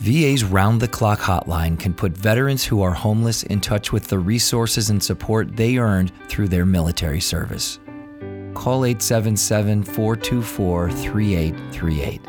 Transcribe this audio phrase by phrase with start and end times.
[0.00, 4.18] VA's round the clock hotline can put veterans who are homeless in touch with the
[4.18, 7.78] resources and support they earned through their military service.
[8.54, 12.20] Call 877 424 3838.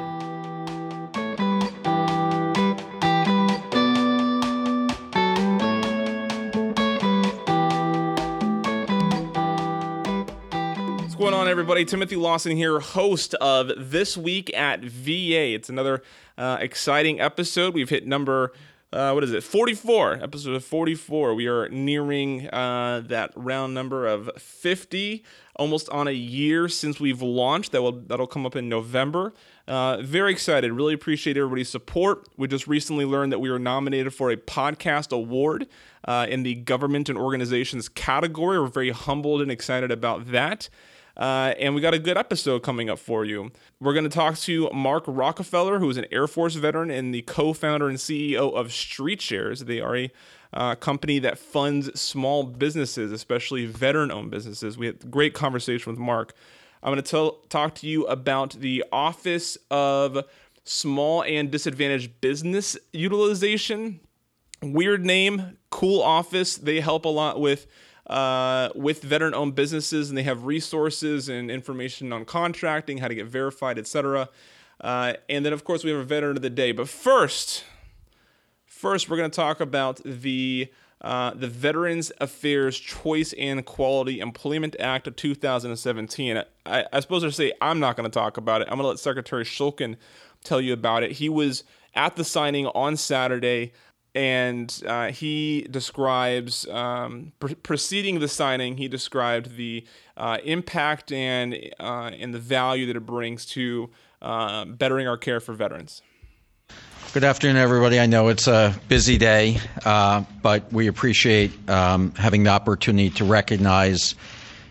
[10.97, 11.85] What's going on, everybody?
[11.85, 15.53] Timothy Lawson here, host of This Week at VA.
[15.53, 16.03] It's another
[16.41, 17.75] uh, exciting episode.
[17.75, 18.51] We've hit number,
[18.91, 21.35] uh, what is it, 44, episode 44.
[21.35, 25.23] We are nearing uh, that round number of 50,
[25.55, 27.73] almost on a year since we've launched.
[27.73, 29.33] That will that'll come up in November.
[29.67, 30.71] Uh, very excited.
[30.71, 32.27] Really appreciate everybody's support.
[32.37, 35.67] We just recently learned that we were nominated for a podcast award
[36.05, 38.59] uh, in the government and organizations category.
[38.59, 40.69] We're very humbled and excited about that.
[41.17, 43.51] Uh, and we got a good episode coming up for you.
[43.79, 47.21] We're going to talk to Mark Rockefeller, who is an Air Force veteran and the
[47.23, 49.65] co founder and CEO of StreetShares.
[49.65, 50.11] They are a
[50.53, 54.77] uh, company that funds small businesses, especially veteran owned businesses.
[54.77, 56.33] We had a great conversation with Mark.
[56.83, 60.25] I'm going to talk to you about the Office of
[60.63, 63.99] Small and Disadvantaged Business Utilization.
[64.63, 66.55] Weird name, cool office.
[66.57, 67.67] They help a lot with
[68.11, 73.15] uh, with veteran owned businesses and they have resources and information on contracting, how to
[73.15, 74.27] get verified, etc.
[74.81, 76.73] Uh, and then, of course, we have a veteran of the day.
[76.73, 77.63] But first,
[78.65, 84.75] first, we're going to talk about the uh, the Veterans Affairs Choice and Quality Employment
[84.79, 86.43] Act of 2017.
[86.65, 88.67] I, I suppose I say I'm not going to talk about it.
[88.69, 89.95] I'm going to let Secretary Shulkin
[90.43, 91.13] tell you about it.
[91.13, 91.63] He was
[91.95, 93.73] at the signing on Saturday
[94.13, 98.77] and uh, he describes um, pre- preceding the signing.
[98.77, 99.85] He described the
[100.17, 103.89] uh, impact and uh, and the value that it brings to
[104.21, 106.01] uh, bettering our care for veterans.
[107.13, 107.99] Good afternoon, everybody.
[107.99, 113.25] I know it's a busy day, uh, but we appreciate um, having the opportunity to
[113.25, 114.15] recognize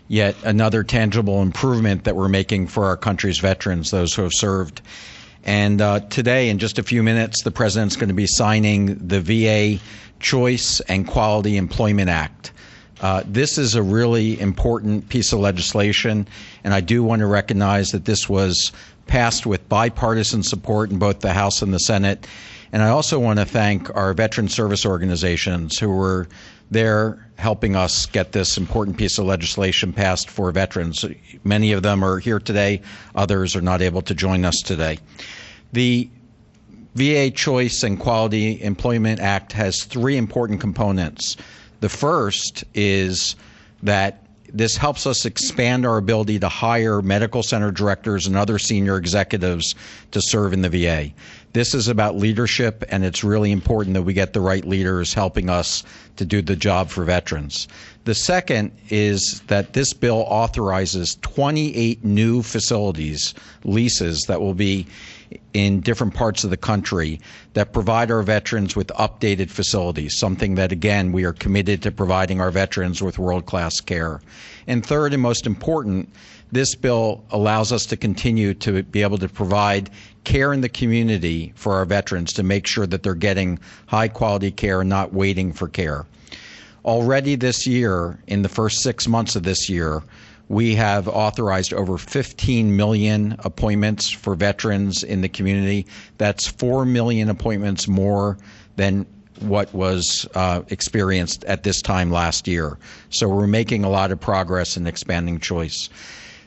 [0.07, 4.81] yet another tangible improvement that we're making for our country's veterans, those who have served
[5.43, 9.19] and uh, today, in just a few minutes, the president's going to be signing the
[9.19, 9.81] VA
[10.19, 12.51] Choice and Quality Employment Act.
[13.01, 16.27] Uh, this is a really important piece of legislation,
[16.63, 18.71] and I do want to recognize that this was
[19.07, 22.27] passed with bipartisan support in both the House and the Senate.
[22.71, 26.27] And I also want to thank our veteran service organizations who were
[26.69, 31.03] there helping us get this important piece of legislation passed for veterans.
[31.43, 32.81] Many of them are here today,
[33.15, 34.99] others are not able to join us today.
[35.73, 36.07] The
[36.93, 41.35] VA Choice and Quality Employment Act has three important components.
[41.79, 43.35] The first is
[43.81, 44.23] that
[44.53, 49.73] this helps us expand our ability to hire medical center directors and other senior executives
[50.11, 51.11] to serve in the VA.
[51.53, 55.49] This is about leadership, and it's really important that we get the right leaders helping
[55.49, 55.83] us
[56.15, 57.67] to do the job for veterans.
[58.05, 63.33] The second is that this bill authorizes 28 new facilities,
[63.65, 64.87] leases that will be
[65.53, 67.19] in different parts of the country
[67.53, 72.39] that provide our veterans with updated facilities, something that, again, we are committed to providing
[72.39, 74.21] our veterans with world class care.
[74.67, 76.09] And third, and most important,
[76.51, 79.89] this bill allows us to continue to be able to provide
[80.23, 84.51] care in the community for our veterans to make sure that they're getting high quality
[84.51, 86.05] care and not waiting for care.
[86.85, 90.03] Already this year, in the first six months of this year,
[90.49, 95.85] we have authorized over 15 million appointments for veterans in the community.
[96.17, 98.37] That's 4 million appointments more
[98.75, 99.05] than
[99.39, 102.77] what was uh, experienced at this time last year.
[103.09, 105.89] So we're making a lot of progress in expanding choice.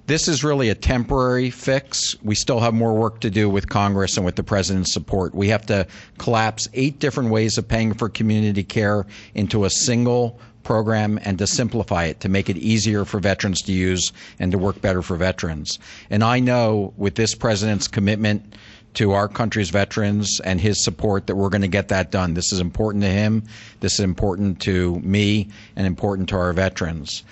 [0.07, 2.15] This is really a temporary fix.
[2.23, 5.35] We still have more work to do with Congress and with the president's support.
[5.35, 5.87] We have to
[6.19, 11.47] collapse eight different ways of paying for community care into a single program and to
[11.47, 15.17] simplify it to make it easier for veterans to use and to work better for
[15.17, 15.79] veterans.
[16.11, 18.57] And I know with this president's commitment
[18.95, 22.35] to our country's veterans and his support that we're going to get that done.
[22.35, 23.43] This is important to him.
[23.81, 27.25] This is important to me and important to our veterans.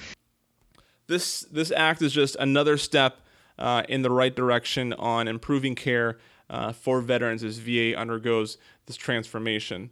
[1.06, 3.20] This this act is just another step
[3.58, 6.18] uh, in the right direction on improving care
[6.48, 9.90] uh, for veterans as VA undergoes this transformation.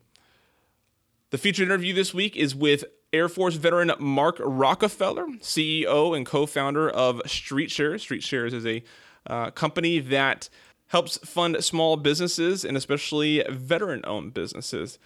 [1.30, 6.46] The featured interview this week is with Air Force veteran Mark Rockefeller, CEO and co
[6.46, 8.06] founder of StreetShares.
[8.06, 8.82] StreetShares is a
[9.26, 10.48] uh, company that
[10.88, 14.98] helps fund small businesses and especially veteran owned businesses.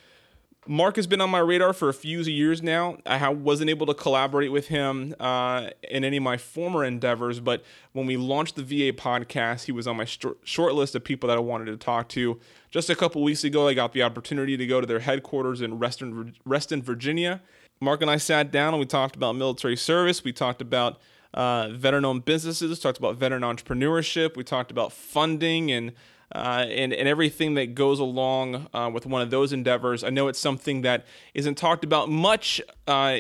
[0.66, 2.96] Mark has been on my radar for a few years now.
[3.05, 7.62] I wasn't able to collaborate with him uh, in any of my former endeavors, but
[7.93, 11.37] when we launched the VA podcast, he was on my short list of people that
[11.37, 12.40] I wanted to talk to.
[12.70, 15.78] Just a couple weeks ago, I got the opportunity to go to their headquarters in
[15.78, 17.43] Reston, Virginia.
[17.81, 20.25] Mark and I sat down and we talked about military service.
[20.25, 20.99] We talked about
[21.34, 24.37] uh, veteran owned businesses, talked about veteran entrepreneurship.
[24.37, 25.93] We talked about funding and
[26.34, 30.02] uh, and, and everything that goes along uh, with one of those endeavors.
[30.02, 33.19] I know it's something that isn't talked about much uh,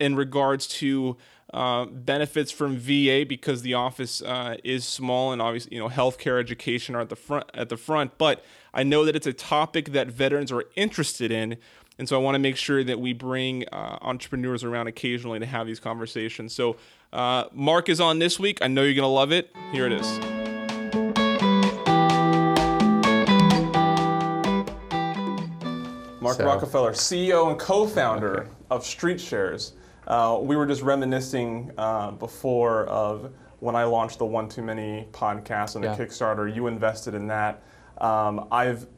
[0.00, 1.16] in regards to
[1.54, 6.40] uh, benefits from VA because the office uh, is small and obviously you know healthcare,
[6.40, 8.18] education are at the front at the front.
[8.18, 11.56] But I know that it's a topic that veterans are interested in.
[11.98, 15.46] And so I want to make sure that we bring uh, entrepreneurs around occasionally to
[15.46, 16.54] have these conversations.
[16.54, 16.76] So
[17.12, 18.58] Mark is on this week.
[18.60, 19.50] I know you're going to love it.
[19.72, 20.45] Here it is.
[26.26, 26.44] Mark so.
[26.44, 28.50] Rockefeller, CEO and co-founder okay.
[28.70, 29.72] of StreetShares.
[30.08, 35.06] Uh, we were just reminiscing uh, before of when I launched the One Too Many
[35.12, 35.96] podcast on the yeah.
[35.96, 36.52] Kickstarter.
[36.52, 37.62] You invested in that.
[37.98, 38.88] Um, I've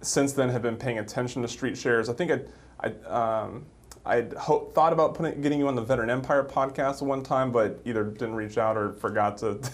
[0.00, 2.08] since then have been paying attention to StreetShares.
[2.08, 3.66] I think I, I um,
[4.04, 7.80] I'd ho- thought about putting, getting you on the Veteran Empire podcast one time, but
[7.84, 9.58] either didn't reach out or forgot to.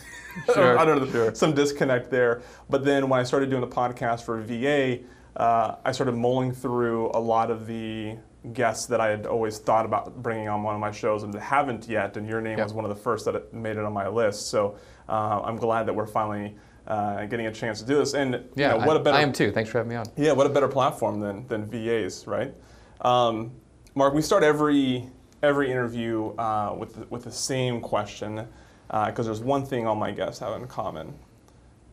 [0.54, 1.34] Sure, I don't know, sure.
[1.34, 2.40] some disconnect there.
[2.70, 5.00] But then when I started doing the podcast for VA,
[5.36, 8.16] uh, I started mulling through a lot of the
[8.52, 11.88] guests that I had always thought about bringing on one of my shows and haven't
[11.88, 12.66] yet, and your name yep.
[12.66, 14.48] was one of the first that made it on my list.
[14.48, 14.76] So
[15.08, 16.56] uh, I'm glad that we're finally
[16.86, 18.14] uh, getting a chance to do this.
[18.14, 19.52] And yeah, you know, what I, a better, I am too.
[19.52, 20.06] Thanks for having me on.
[20.16, 22.52] Yeah, what a better platform than than VAs, right?
[23.00, 23.52] Um,
[23.94, 25.08] Mark, we start every
[25.42, 28.46] every interview uh, with the, with the same question
[28.88, 31.14] because uh, there's one thing all my guests have in common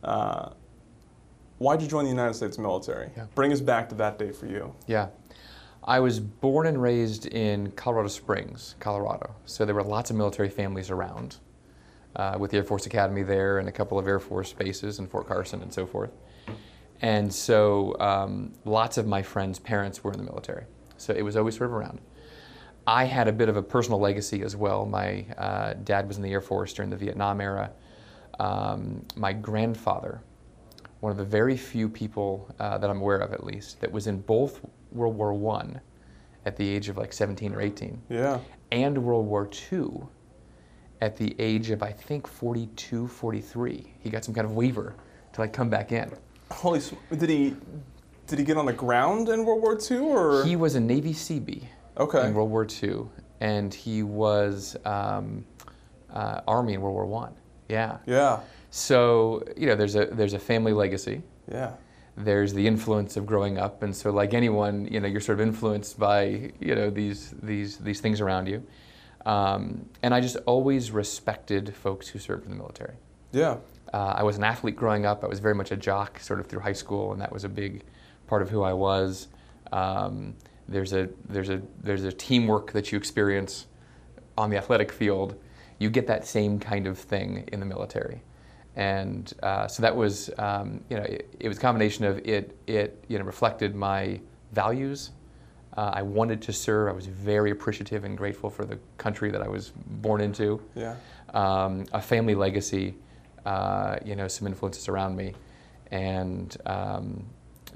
[0.04, 0.50] uh,
[1.60, 3.10] Why'd you join the United States military?
[3.14, 3.26] Yeah.
[3.34, 4.74] Bring us back to that day for you.
[4.86, 5.08] Yeah.
[5.84, 9.34] I was born and raised in Colorado Springs, Colorado.
[9.44, 11.36] So there were lots of military families around
[12.16, 15.06] uh, with the Air Force Academy there and a couple of Air Force bases in
[15.06, 16.12] Fort Carson and so forth.
[17.02, 20.64] And so um, lots of my friends' parents were in the military.
[20.96, 22.00] So it was always sort of around.
[22.86, 24.86] I had a bit of a personal legacy as well.
[24.86, 27.70] My uh, dad was in the Air Force during the Vietnam era.
[28.38, 30.22] Um, my grandfather
[31.00, 34.06] one of the very few people uh, that I'm aware of, at least, that was
[34.06, 34.60] in both
[34.92, 35.80] World War One
[36.46, 38.00] at the age of like 17 or 18.
[38.08, 38.38] Yeah.
[38.70, 40.02] And World War II
[41.00, 43.94] at the age of I think 42, 43.
[44.00, 44.94] He got some kind of waiver
[45.32, 46.10] to like come back in.
[46.50, 46.80] Holy,
[47.16, 47.56] did he
[48.26, 50.44] did he get on the ground in World War II or?
[50.44, 51.64] He was a Navy Seabee.
[51.96, 52.26] Okay.
[52.26, 53.06] In World War II,
[53.40, 55.44] and he was um,
[56.12, 57.34] uh, Army in World War One.
[57.68, 57.98] Yeah.
[58.06, 58.40] Yeah.
[58.70, 61.22] So you know, there's a there's a family legacy.
[61.50, 61.72] Yeah.
[62.16, 65.46] There's the influence of growing up, and so like anyone, you know, you're sort of
[65.46, 68.64] influenced by you know these these these things around you.
[69.26, 72.94] Um, and I just always respected folks who served in the military.
[73.32, 73.58] Yeah.
[73.92, 75.24] Uh, I was an athlete growing up.
[75.24, 77.48] I was very much a jock, sort of through high school, and that was a
[77.48, 77.82] big
[78.28, 79.28] part of who I was.
[79.72, 80.34] Um,
[80.68, 83.66] there's a there's a there's a teamwork that you experience
[84.38, 85.34] on the athletic field.
[85.78, 88.22] You get that same kind of thing in the military
[88.76, 92.56] and uh, so that was um, you know it, it, was a combination of it
[92.66, 94.20] it you know reflected my
[94.52, 95.10] values.
[95.76, 96.88] Uh, I wanted to serve.
[96.88, 100.60] I was very appreciative and grateful for the country that I was born into.
[100.74, 100.96] Yeah.
[101.32, 102.96] Um, a family legacy,
[103.46, 105.34] uh, you know, some influences around me,
[105.92, 107.24] and um,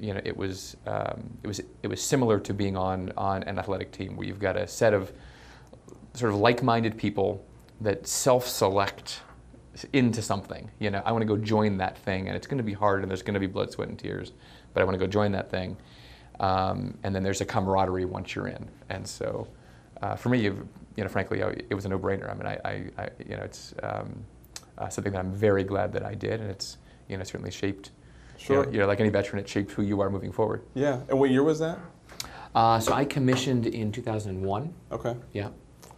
[0.00, 3.58] you know, it was um, it was it was similar to being on on an
[3.58, 5.12] athletic team where you've got a set of
[6.14, 7.44] sort of like-minded people
[7.80, 9.20] that self-select
[9.92, 10.70] into something.
[10.78, 13.02] You know, I want to go join that thing, and it's going to be hard,
[13.02, 14.32] and there's going to be blood, sweat, and tears,
[14.72, 15.76] but I want to go join that thing.
[16.40, 19.48] Um, and then there's a camaraderie once you're in, and so
[20.02, 22.30] uh, for me, you know, frankly, it was a no-brainer.
[22.30, 24.24] I mean, I, I, I you know, it's um,
[24.78, 26.78] uh, something that I'm very glad that I did, and it's
[27.08, 27.90] you know certainly shaped.
[28.36, 28.56] Sure.
[28.56, 30.62] You know, you know, like any veteran, it shaped who you are moving forward.
[30.74, 31.00] Yeah.
[31.08, 31.78] And what year was that?
[32.52, 34.74] Uh, so I commissioned in 2001.
[34.92, 35.16] Okay.
[35.32, 35.50] Yeah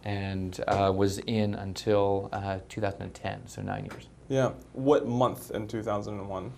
[0.03, 4.07] and uh, was in until uh, 2010, so nine years.
[4.29, 4.51] Yeah.
[4.73, 6.51] What month in 2001?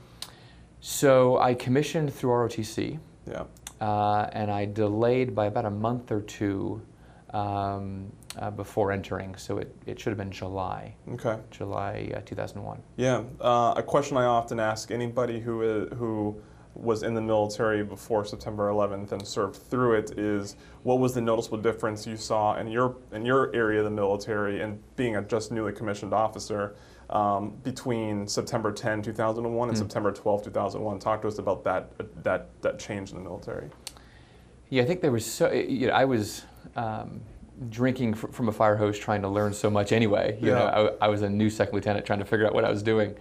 [0.82, 3.00] So I commissioned through ROTC.
[3.28, 3.44] Yeah.
[3.82, 6.82] Uh, and I delayed by about a month or two
[7.32, 10.96] um, uh, before entering, so it, it should have been July.
[11.14, 11.38] Okay.
[11.52, 12.82] July uh, 2001.
[12.98, 13.24] Yeah.
[13.40, 16.42] Uh, a question I often ask anybody who is, who
[16.76, 21.22] was in the military before September 11th and served through it is what was the
[21.22, 25.22] noticeable difference you saw in your in your area of the military and being a
[25.22, 26.76] just newly commissioned officer
[27.10, 29.80] um, between September 10, 2001 and mm.
[29.80, 31.00] September 12, 2001.
[31.00, 31.92] Talk to us about that
[32.24, 33.70] that that change in the military.
[34.70, 35.52] Yeah, I think there was so.
[35.52, 36.44] You know, I was
[36.76, 37.22] um,
[37.70, 40.38] drinking fr- from a fire hose, trying to learn so much anyway.
[40.40, 40.60] You Yeah.
[40.60, 42.84] know, I, I was a new second lieutenant trying to figure out what I was
[42.84, 43.16] doing.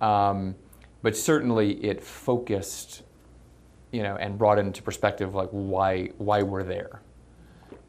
[0.00, 0.54] Um,
[1.02, 3.02] but certainly, it focused,
[3.90, 7.00] you know, and brought into perspective like why why we're there.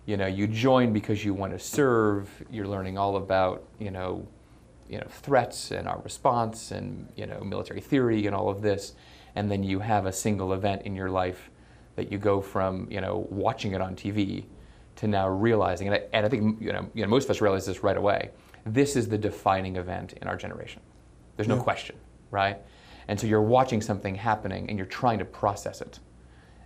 [0.06, 2.30] You know, you join because you want to serve.
[2.52, 4.28] You're learning all about you know,
[4.90, 8.94] you know threats and our response and you know military theory and all of this,
[9.36, 11.50] and then you have a single event in your life
[11.96, 14.46] that you go from you know watching it on TV
[14.98, 17.42] to now realizing, and I, and I think you know, you know most of us
[17.42, 18.32] realize this right away.
[18.66, 20.82] This is the defining event in our generation.
[21.36, 21.64] There's no Yeah.
[21.64, 21.96] question,
[22.30, 22.58] right?
[23.12, 26.00] And so you're watching something happening and you're trying to process it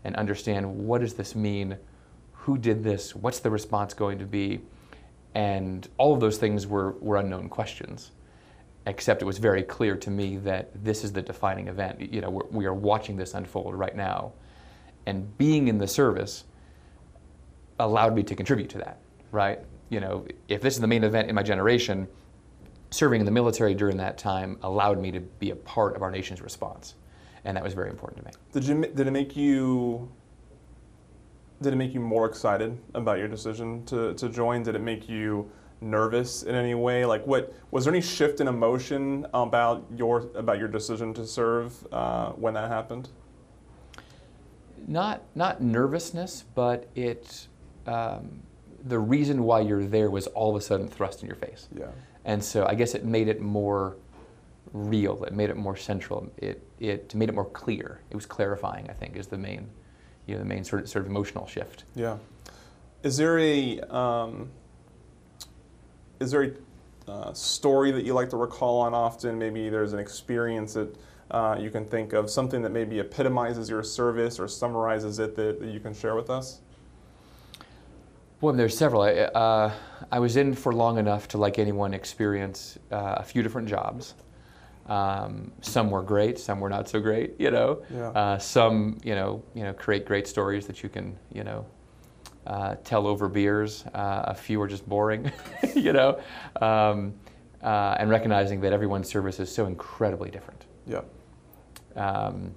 [0.03, 1.75] and understand what does this mean?
[2.33, 3.15] Who did this?
[3.15, 4.61] What's the response going to be?
[5.33, 8.11] And all of those things were, were unknown questions.
[8.85, 11.99] Except it was very clear to me that this is the defining event.
[12.13, 14.33] You know, we're, we are watching this unfold right now.
[15.07, 16.43] And being in the service
[17.79, 18.99] allowed me to contribute to that,
[19.31, 19.61] right?
[19.89, 22.07] You know, if this is the main event in my generation,
[22.91, 26.11] serving in the military during that time allowed me to be a part of our
[26.11, 26.95] nation's response.
[27.43, 28.31] And that was very important to me.
[28.53, 30.09] Did you did it make you
[31.61, 34.63] did it make you more excited about your decision to, to join?
[34.63, 35.49] Did it make you
[35.81, 37.05] nervous in any way?
[37.05, 41.73] Like what was there any shift in emotion about your about your decision to serve
[41.91, 43.09] uh, when that happened?
[44.87, 47.47] Not not nervousness, but it
[47.85, 48.41] um,
[48.83, 51.67] the reason why you're there was all of a sudden thrust in your face.
[51.75, 51.87] Yeah.
[52.25, 53.97] And so I guess it made it more
[54.73, 55.23] real.
[55.23, 56.29] It made it more central.
[56.37, 58.01] It it made it more clear.
[58.09, 58.89] It was clarifying.
[58.89, 59.69] I think is the main,
[60.25, 61.85] you know, the main sort of, sort of emotional shift.
[61.95, 62.17] Yeah.
[63.03, 64.49] Is there a um,
[66.19, 69.37] is there a uh, story that you like to recall on often?
[69.37, 70.97] Maybe there's an experience that
[71.29, 75.59] uh, you can think of, something that maybe epitomizes your service or summarizes it that,
[75.59, 76.61] that you can share with us.
[78.41, 79.01] Well, there's several.
[79.01, 79.71] I, uh,
[80.11, 84.15] I was in for long enough to, like anyone, experience uh, a few different jobs.
[84.87, 87.33] Um, some were great, some were not so great.
[87.39, 88.09] You know, Yeah.
[88.09, 91.65] uh, some you know you know create great stories that you can you know
[92.45, 93.83] uh, tell over beers.
[93.95, 95.31] Uh, a few are just boring.
[95.75, 96.19] you know,
[96.61, 97.15] um,
[97.63, 100.65] uh, and recognizing that everyone's service is so incredibly different.
[100.85, 101.01] Yeah.
[101.95, 102.53] Um,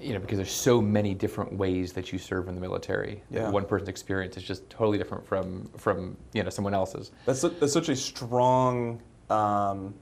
[0.00, 3.22] you know, because there's so many different ways that you serve in the military.
[3.30, 3.50] Yeah.
[3.50, 7.10] One person's experience is just totally different from from you know someone else's.
[7.24, 9.00] That's, su- that's such a strong
[9.30, 9.94] um,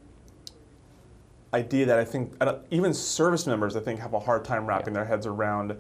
[1.55, 4.93] idea that I think I even service members, I think, have a hard time wrapping
[4.93, 5.77] their heads around.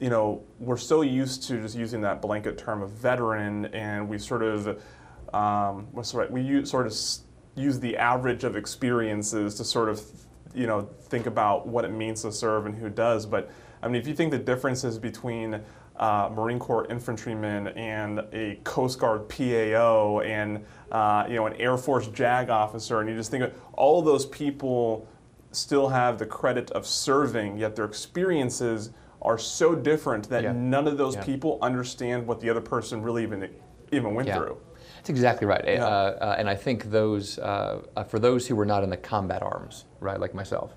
[0.00, 4.16] You know, we're so used to just using that blanket term of veteran, and we
[4.18, 4.80] sort of,
[5.34, 6.30] um, what's right?
[6.30, 6.94] We use, sort of
[7.56, 10.00] use the average of experiences to sort of,
[10.54, 13.26] you know, think about what it means to serve and who does.
[13.26, 13.50] But
[13.82, 15.60] I mean, if you think the differences between
[15.96, 21.76] uh, Marine Corps infantryman and a Coast Guard PAO and uh, you know an Air
[21.76, 25.06] Force JAG officer, and you just think of all of those people
[25.50, 28.90] still have the credit of serving, yet their experiences
[29.22, 30.52] are so different that Yeah.
[30.52, 31.24] none of those Yeah.
[31.24, 33.48] people understand what the other person really even
[33.90, 34.36] even went Yeah.
[34.36, 34.56] through.
[35.08, 35.64] That's exactly right.
[35.66, 35.86] Yeah.
[35.86, 35.88] Uh,
[36.20, 39.42] uh, and I think those uh, uh, for those who were not in the combat
[39.42, 40.74] arms, right, like myself.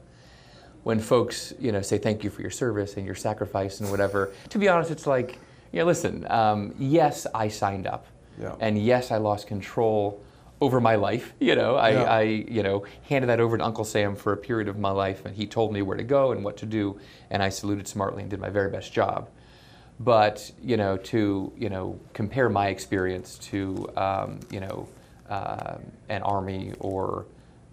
[0.83, 4.31] When folks, you know, say thank you for your service and your sacrifice and whatever,
[4.49, 5.37] to be honest, it's like,
[5.73, 8.05] yeah, listen, um, yes, I signed up,
[8.41, 8.55] Yeah.
[8.61, 10.23] and yes, I lost control
[10.61, 11.33] over my life.
[11.39, 12.03] You know, I, Yeah.
[12.03, 15.25] I, you know, handed that over to Uncle Sam for a period of my life,
[15.25, 18.21] and he told me where to go and what to do, and I saluted smartly
[18.21, 19.29] and did my very best job.
[20.03, 24.87] But you know, to you know, compare my experience to um, you know,
[25.29, 25.77] uh,
[26.09, 27.25] an Army or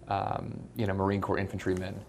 [0.07, 1.99] um, you know, Marine Corps infantryman.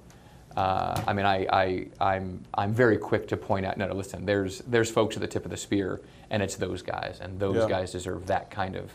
[0.56, 3.76] Uh, I mean, I, I, I'm, I'm very quick to point out.
[3.76, 4.26] No, no, listen.
[4.26, 7.56] There's, there's folks at the tip of the spear, and it's those guys, and those
[7.56, 7.68] Yeah.
[7.68, 8.90] guys deserve that kind of,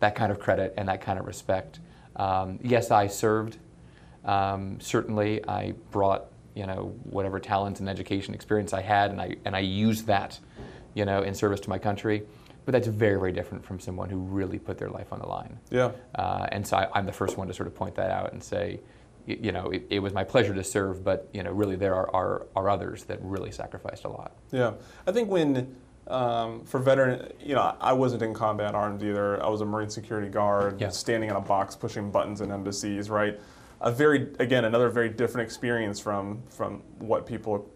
[0.00, 1.78] that kind of credit and that kind of respect.
[2.16, 3.56] Um, yes, I served.
[4.24, 6.24] Um, certainly, I brought
[6.56, 10.38] you know whatever talents and education experience I had, and I and I used that,
[10.96, 12.22] you know, in service to my country.
[12.64, 15.56] But that's very, very different from someone who really put their life on the line.
[15.70, 15.92] Yeah.
[16.16, 18.42] Uh, and so I, I'm the first one to sort of point that out and
[18.42, 18.80] say,
[19.28, 21.94] y- you know, it, it was my pleasure to serve, but you know, really there
[21.94, 24.32] are, are, are others that really sacrificed a lot.
[24.50, 24.72] Yeah,
[25.06, 25.76] I think when
[26.08, 29.40] um, for veteran, you know, I wasn't in combat arms either.
[29.40, 30.88] I was a Marine security guard, Yeah.
[30.88, 33.10] standing in a box pushing buttons in embassies.
[33.10, 33.38] Right,
[33.80, 37.70] a very again another very different experience from from what people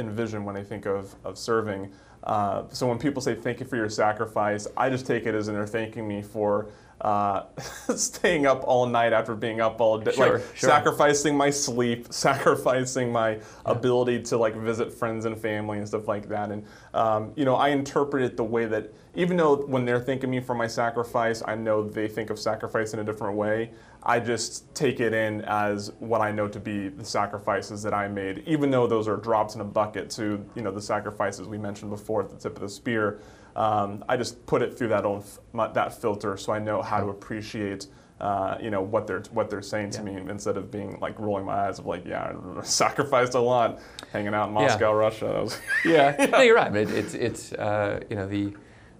[0.00, 1.92] envision when I think of of serving.
[2.24, 5.46] Uh, so when people say thank you for your sacrifice, I just take it as
[5.46, 6.68] they're thanking me for
[7.00, 7.44] uh,
[7.96, 10.68] staying up all night after being up all day, Sure, like sure.
[10.68, 16.28] sacrificing my sleep, sacrificing my ability to like visit friends and family and stuff like
[16.28, 16.50] that.
[16.50, 20.30] And um, you know, I interpret it the way that even though when they're thanking
[20.30, 23.70] me for my sacrifice, I know they think of sacrifice in a different way.
[24.02, 28.08] I just take it in as what I know to be the sacrifices that I
[28.08, 31.58] made, even though those are drops in a bucket to you know the sacrifices we
[31.58, 33.20] mentioned before at the tip of the spear.
[33.56, 35.22] Um, I just put it through that own
[35.54, 37.88] that filter, so I know how to appreciate
[38.20, 41.44] uh, you know what they're what they're saying to me instead of being like rolling
[41.44, 43.80] my eyes of like yeah I sacrificed a lot
[44.12, 45.26] hanging out in Moscow, Russia.
[45.26, 46.26] That was, yeah.
[46.30, 46.74] No, you're right.
[46.74, 48.54] It, it's it's uh, you know the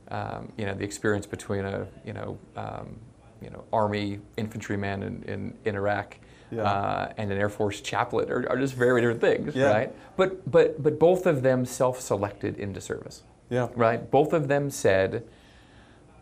[0.08, 2.98] um, you know the experience between a you know um,
[3.42, 6.16] you know army infantryman in, in, in Iraq
[6.50, 6.62] Yeah.
[6.62, 9.70] uh, and an Air Force chaplain are, are just very different things, Yeah.
[9.72, 9.90] right?
[10.16, 14.10] But but but both of them self-selected into service, yeah right?
[14.10, 15.24] Both of them said.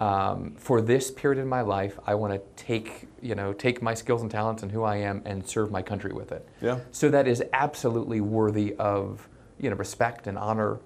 [0.01, 3.95] Um, for this period in my life, I want to take, you know, take my
[3.95, 6.47] skills and talents and who I am and serve my country with it.
[6.63, 10.79] yeah So that is absolutely worthy of you know respect and honor,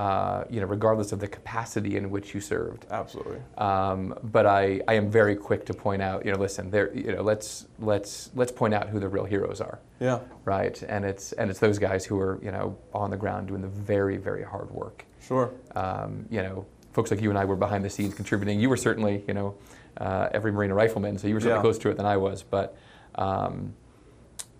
[0.00, 2.86] uh, you know, regardless of the capacity in which you served.
[2.90, 6.88] absolutely Um, but I, I am very quick to point out, you know, listen, there,
[6.94, 9.78] you know, let's let's let's point out who the real heroes are,
[10.08, 10.76] yeah right?
[10.94, 13.74] And it's and it's those guys who are you know on the ground doing the
[13.92, 15.04] very very hard work.
[15.28, 18.58] sure Um, you know, folks like you and I were behind the scenes contributing.
[18.58, 19.54] You were certainly, you know,
[19.98, 21.68] uh, every Marine rifleman, so you were certainly Yeah.
[21.68, 22.42] closer to it than I was.
[22.42, 22.74] But,
[23.16, 23.74] um,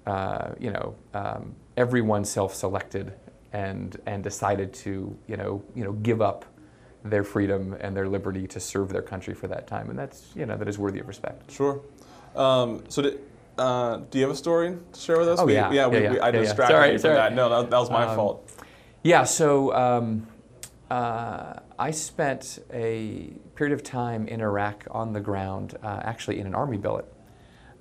[0.06, 3.12] uh, you know, um, everyone self-selected
[3.52, 6.44] and and decided to, you know, you know, give up
[7.04, 10.44] their freedom and their liberty to serve their country for that time, and that's, you
[10.46, 11.50] know, that is worthy of respect.
[11.50, 11.80] sure.
[12.36, 13.20] Um, so did,
[13.58, 15.38] uh, do you have a story to share with us?
[15.40, 15.72] Oh, we, yeah.
[15.72, 16.10] yeah, we, Yeah, yeah.
[16.12, 16.40] we, I Yeah, yeah.
[16.42, 17.14] distracted Sorry, you from sorry.
[17.16, 17.34] that.
[17.34, 18.52] No, that, that was my Um, fault.
[19.02, 20.26] Yeah, so um,
[20.90, 26.46] uh, I spent a period of time in Iraq on the ground, uh, actually in
[26.46, 27.10] an army billet,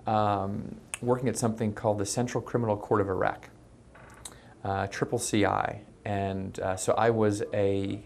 [0.07, 3.49] um, working at something called the Central Criminal Court of Iraq,
[4.63, 5.81] uh, Triple CI.
[6.05, 8.01] And uh, so I was a,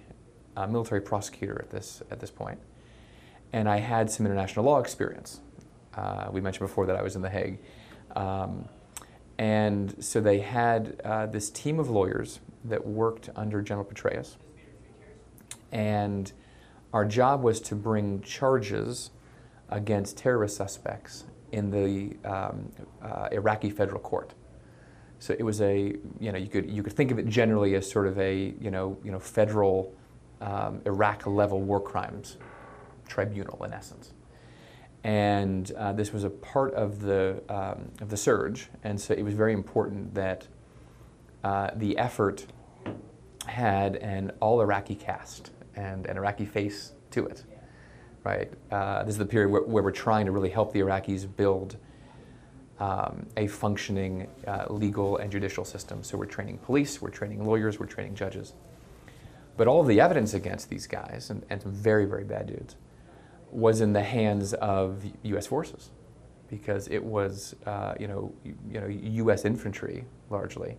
[0.57, 2.59] a military prosecutor at this, at this point,
[3.51, 5.39] and I had some international law experience.
[5.95, 7.59] Uh, we mentioned before that I was in The Hague.
[8.15, 8.67] Um,
[9.37, 14.37] and so they had uh, this team of lawyers that worked under General Petraeus.
[15.71, 16.31] And
[16.93, 19.09] our job was to bring charges
[19.69, 24.33] against terrorist suspects in the um, uh, Iraqi federal court.
[25.23, 27.89] So it was a, you know, you could, you could think of it generally as
[27.89, 29.93] sort of a, you know, you know federal
[30.41, 32.37] um, Iraq level war crimes
[33.07, 34.13] tribunal in essence
[35.03, 39.23] and uh, this was a part of the um, of the surge, and so it
[39.23, 40.47] was very important that
[41.43, 42.45] uh, the effort
[43.45, 47.43] had an all Iraqi cast and an Iraqi face to it.
[48.23, 51.27] Right, uh, this is the period where, where we're trying to really help the Iraqis
[51.35, 51.75] build
[52.79, 56.03] um, a functioning uh, legal and judicial system.
[56.03, 58.53] So we're training police, we're training lawyers, we're training judges.
[59.55, 62.75] But all of the evidence against these guys, and, and some very, very bad dudes,
[63.51, 65.45] was in the hands of U.S.
[65.45, 65.91] forces,
[66.49, 69.45] because it was uh, you know you, you know U.S.
[69.45, 70.75] infantry largely,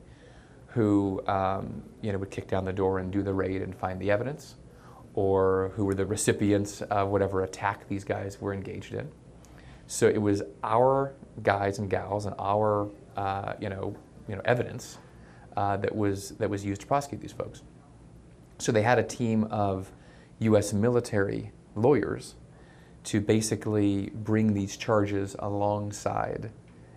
[0.66, 4.00] who um, you know would kick down the door and do the raid and find
[4.00, 4.57] the evidence,
[5.14, 9.09] or who were the recipients of whatever attack these guys were engaged in.
[9.87, 13.97] So it was our guys and gals and our uh, you know
[14.29, 14.99] you know evidence
[15.57, 17.62] uh, that was that was used to prosecute these folks.
[18.59, 19.90] So they had a team of
[20.40, 20.73] U.S.
[20.73, 22.35] military lawyers
[23.05, 26.51] to basically bring these charges alongside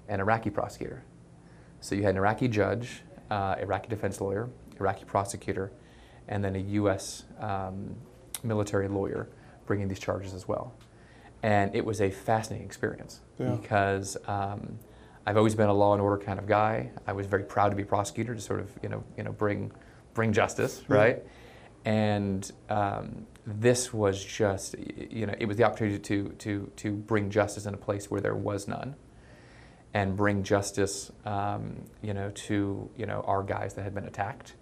[0.07, 1.03] an Iraqi prosecutor.
[1.81, 5.71] So you had an Iraqi judge, uh, Iraqi defense lawyer, Iraqi prosecutor,
[6.27, 7.25] and then a U.S.
[7.39, 7.95] Um,
[8.43, 9.27] military lawyer
[9.65, 10.73] bringing these charges as well.
[11.43, 13.51] And it was a fascinating experience Yeah.
[13.55, 14.79] because um,
[15.25, 16.89] I've always been a law and order kind of guy.
[17.05, 19.31] I was very proud to be a prosecutor to sort of you know you know
[19.31, 19.71] bring
[20.13, 21.23] bring justice right.
[21.85, 27.29] And um, this was just, you know, it was the opportunity to, to, to bring
[27.29, 28.95] justice in a place where there was none,
[29.93, 34.55] and bring justice, um, you know, to you know our guys that had been attacked,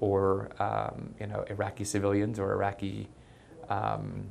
[0.00, 3.08] or um, you know Iraqi civilians or Iraqi,
[3.68, 4.26] um,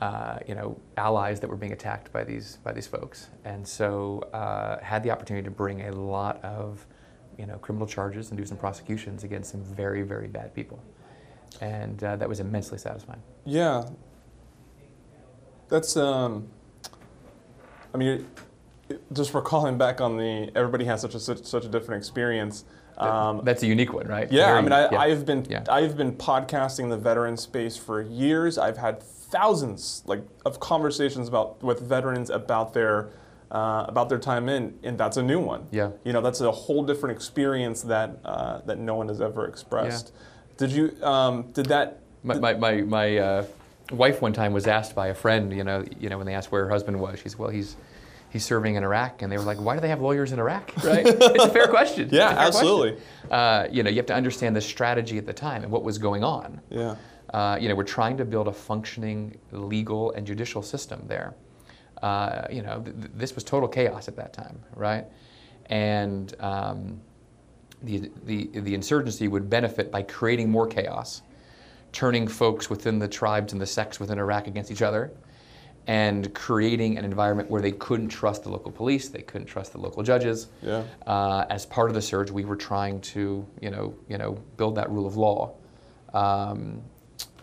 [0.00, 4.20] uh, you know, allies that were being attacked by these by these folks, and so
[4.32, 6.86] uh, had the opportunity to bring a lot of,
[7.38, 10.82] you know, criminal charges and do some prosecutions against some very very bad people,
[11.60, 13.22] and uh, that was immensely satisfying.
[13.44, 13.84] Yeah.
[15.68, 16.48] That's um.
[17.92, 18.26] I mean,
[19.12, 22.64] just recalling back on the everybody has such a such, such a different experience.
[23.00, 24.30] Um, That's a unique one, right?
[24.30, 25.00] yeah, I mean, I, yeah.
[25.00, 25.64] I've been Yeah.
[25.68, 28.58] I've been podcasting the veteran space for years.
[28.58, 33.08] I've had thousands like of conversations about with veterans about their
[33.50, 35.66] uh, about their time in, and that's a new one.
[35.72, 35.90] Yeah.
[36.04, 40.12] you know, that's a whole different experience that uh, that no one has ever expressed.
[40.56, 40.94] Did you?
[41.02, 41.98] Um, did that?
[42.22, 43.44] My, my, my, my uh,
[43.92, 46.52] wife one time was asked by a friend, you know, you know, when they asked
[46.52, 47.76] where her husband was, she said, well, he's,
[48.30, 49.22] he's serving in Iraq.
[49.22, 50.72] And they were like, why do they have lawyers in Iraq?
[50.84, 51.04] Right?
[51.06, 52.08] it's a fair question.
[52.10, 52.46] Yeah, fair question.
[52.46, 53.02] absolutely.
[53.30, 55.98] Uh, you know, you have to understand the strategy at the time and what was
[55.98, 56.60] going on.
[56.70, 56.96] Yeah.
[57.34, 61.34] Uh, you know, we're trying to build a functioning legal and judicial system there.
[62.02, 65.04] Uh, you know, th- this was total chaos at that time, right?
[65.66, 67.00] And um,
[67.82, 71.22] the, the, the insurgency would benefit by creating more chaos,
[71.92, 75.12] turning folks within the tribes and the sects within Iraq against each other,
[75.86, 79.78] and creating an environment where they couldn't trust the local police, they couldn't trust the
[79.78, 80.48] local judges.
[80.62, 80.84] Yeah.
[81.06, 84.74] Uh, as part of the surge, we were trying to, you know, you know, build
[84.76, 85.54] that rule of law,
[86.14, 86.82] um,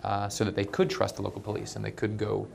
[0.04, 2.48] uh, so that they could trust the local police and they could go,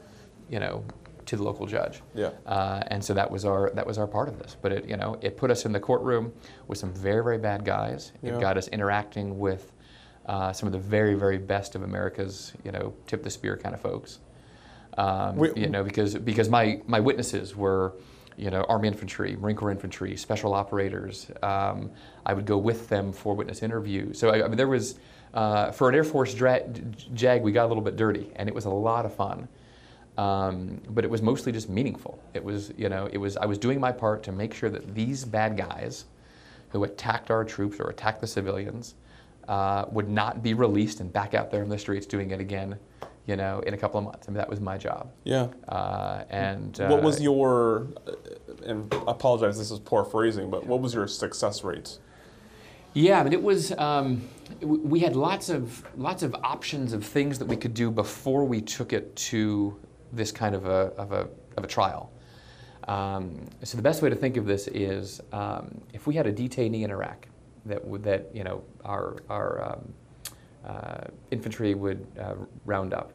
[0.49, 0.85] you know,
[1.27, 2.01] to the local judge.
[2.15, 2.31] Yeah.
[2.47, 4.57] Uh, and so that was our that was our part of this.
[4.61, 6.33] But it, you know, it put us in the courtroom
[6.69, 8.13] with some very very bad guys.
[8.23, 8.41] It Yeah.
[8.41, 9.73] got us interacting with
[10.27, 13.75] uh, some of the very very best of America's, you know, tip the spear kind
[13.75, 14.21] of folks.
[14.99, 17.95] Um, Wait, you know, because because my my witnesses were,
[18.37, 21.31] you know, Army infantry, Marine Corps infantry, special operators.
[21.43, 21.91] Um,
[22.27, 24.19] I would go with them for witness interviews.
[24.19, 24.99] So I, I mean, there was
[25.35, 26.69] uh, for an Air Force dra-
[27.15, 29.49] JAG, we got a little bit dirty, and it was a lot of fun.
[30.19, 32.23] Um, but it was mostly just meaningful.
[32.35, 34.95] It was, you know, it was I was doing my part to make sure that
[34.95, 36.05] these bad guys,
[36.69, 38.95] who attacked our troops or attacked the civilians,
[39.49, 42.79] uh, would not be released and back out there in the streets doing it again,
[43.27, 44.27] you know, in a couple of months.
[44.27, 45.13] I mean, that was my job.
[45.25, 45.49] Yeah.
[45.69, 47.89] Uh, and uh, What was your?
[48.07, 48.13] uh,
[48.67, 51.99] And I apologize, this is poor phrasing, but what was your success rate?
[52.95, 53.73] Yeah, I mean, it was.
[53.73, 54.29] Um,
[54.61, 58.61] we had lots of lots of options of things that we could do before we
[58.61, 59.79] took it to
[60.13, 62.13] this kind of a of a of a trial.
[62.89, 66.33] Um, so the best way to think of this is um, if we had a
[66.33, 67.29] detainee in Iraq
[67.65, 69.95] that would that you know our our um,
[70.67, 73.13] uh, infantry would uh, round up.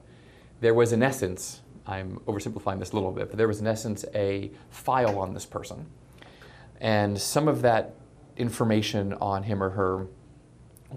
[0.61, 4.05] There was in essence, I'm oversimplifying this a little bit, but there was in essence
[4.13, 5.85] a file on this person,
[6.81, 7.95] and some of that
[8.37, 10.07] information on him or her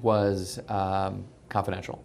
[0.02, 2.04] was um, confidential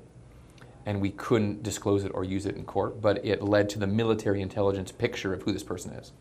[0.85, 3.87] and we couldn't disclose it or use it in court, but it led to the
[3.87, 6.11] military intelligence picture of who this person is.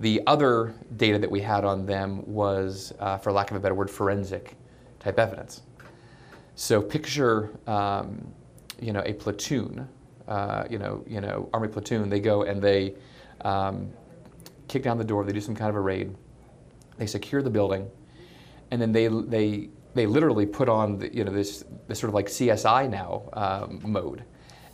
[0.00, 3.74] The other data that we had on them was, uh, for lack of a better
[3.74, 4.56] word, forensic
[4.98, 5.62] type evidence.
[6.56, 8.26] So picture, um,
[8.80, 9.86] you know, a platoon,
[10.26, 12.08] uh, you know, you know, army platoon.
[12.08, 12.94] They go and they
[13.42, 13.92] um,
[14.66, 15.22] kick down the door.
[15.24, 16.14] They do some kind of a raid.
[16.96, 17.88] They secure the building,
[18.70, 22.14] and then they they they literally put on the, you know this this sort of
[22.14, 24.24] like CSI now um, mode,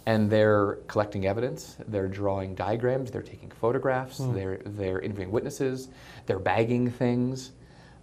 [0.06, 1.76] and they're collecting evidence.
[1.88, 3.10] They're drawing diagrams.
[3.10, 4.18] They're taking photographs.
[4.34, 5.88] They're they're interviewing witnesses.
[6.26, 7.50] They're bagging things,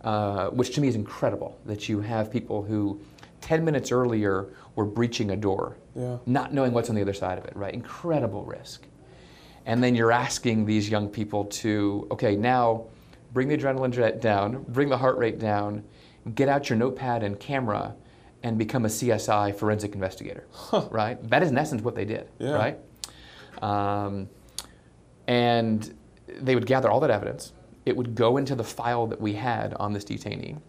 [0.03, 1.57] uh, which to me is incredible.
[1.65, 2.99] That you have people who.
[3.49, 6.17] 10 minutes earlier were breaching a door, Yeah.
[6.27, 7.73] not knowing what's on the other side of it, right?
[7.73, 8.85] Incredible risk.
[9.65, 12.83] And then you're asking these young people to, okay, now
[13.33, 15.83] bring the adrenaline jet down, bring the heart rate down,
[16.35, 17.95] get out your notepad and camera,
[18.43, 20.45] and become a CSI forensic investigator,
[20.91, 21.17] right?
[21.27, 22.51] That is in essence what they did, Yeah.
[22.51, 22.77] right?
[23.63, 24.29] Um,
[25.27, 25.91] and
[26.39, 27.53] they would gather all that evidence.
[27.87, 30.59] It would go into the file that we had on this detainee.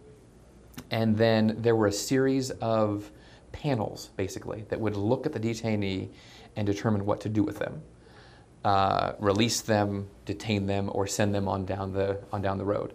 [0.91, 3.09] And then there were a series of
[3.53, 6.09] panels, basically, that would look at the detainee
[6.55, 7.81] and determine what to do with them.
[8.63, 12.93] Uh, release them, detain them, or send them on down the, on down the road.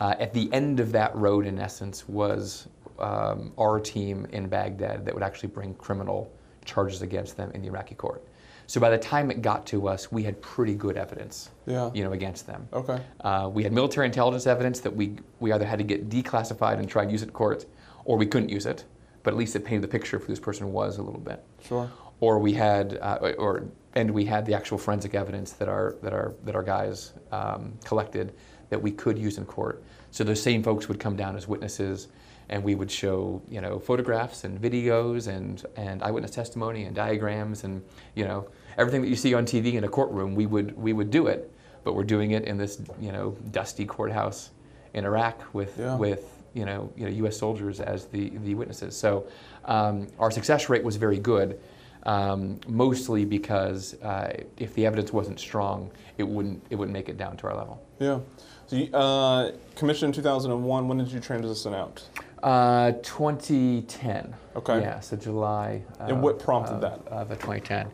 [0.00, 2.68] Uh, at the end of that road, in essence, was
[2.98, 6.32] um, our team in Baghdad that would actually bring criminal
[6.64, 8.24] charges against them in the Iraqi court.
[8.66, 11.90] So by the time it got to us, we had pretty good evidence, Yeah.
[11.92, 12.66] you know, against them.
[12.72, 12.98] Okay.
[13.20, 16.88] Uh, we had military intelligence evidence that we, we either had to get declassified and
[16.88, 17.66] try and use it in court,
[18.04, 18.84] or we couldn't use it,
[19.22, 21.44] but at least it painted the picture of who this person was a little bit.
[21.66, 21.90] Sure.
[22.20, 26.12] Or we had, uh, or and we had the actual forensic evidence that our that
[26.12, 28.32] our that our guys um, collected
[28.70, 29.82] that we could use in court.
[30.10, 32.08] So those same folks would come down as witnesses,
[32.48, 37.64] and we would show you know photographs and videos and and eyewitness testimony and diagrams
[37.64, 37.82] and
[38.14, 38.46] you know
[38.78, 40.34] everything that you see on TV in a courtroom.
[40.34, 41.50] We would we would do it,
[41.84, 44.50] but we're doing it in this you know dusty courthouse
[44.94, 45.96] in Iraq with Yeah.
[45.96, 47.36] with you know, you know, U.S.
[47.36, 48.96] soldiers as the, the witnesses.
[48.96, 49.26] So
[49.64, 51.58] um, our success rate was very good,
[52.04, 57.16] um, mostly because uh, if the evidence wasn't strong, it wouldn't it wouldn't make it
[57.16, 57.82] down to our level.
[57.98, 58.20] Yeah.
[58.68, 60.86] So you, uh, commissioned in 2001.
[60.86, 62.04] When did you transition out?
[62.44, 64.34] Uh, 2010.
[64.54, 64.80] Okay.
[64.80, 65.82] Yeah, so July.
[65.98, 67.08] And what prompted of, that?
[67.08, 67.86] Of the 2010.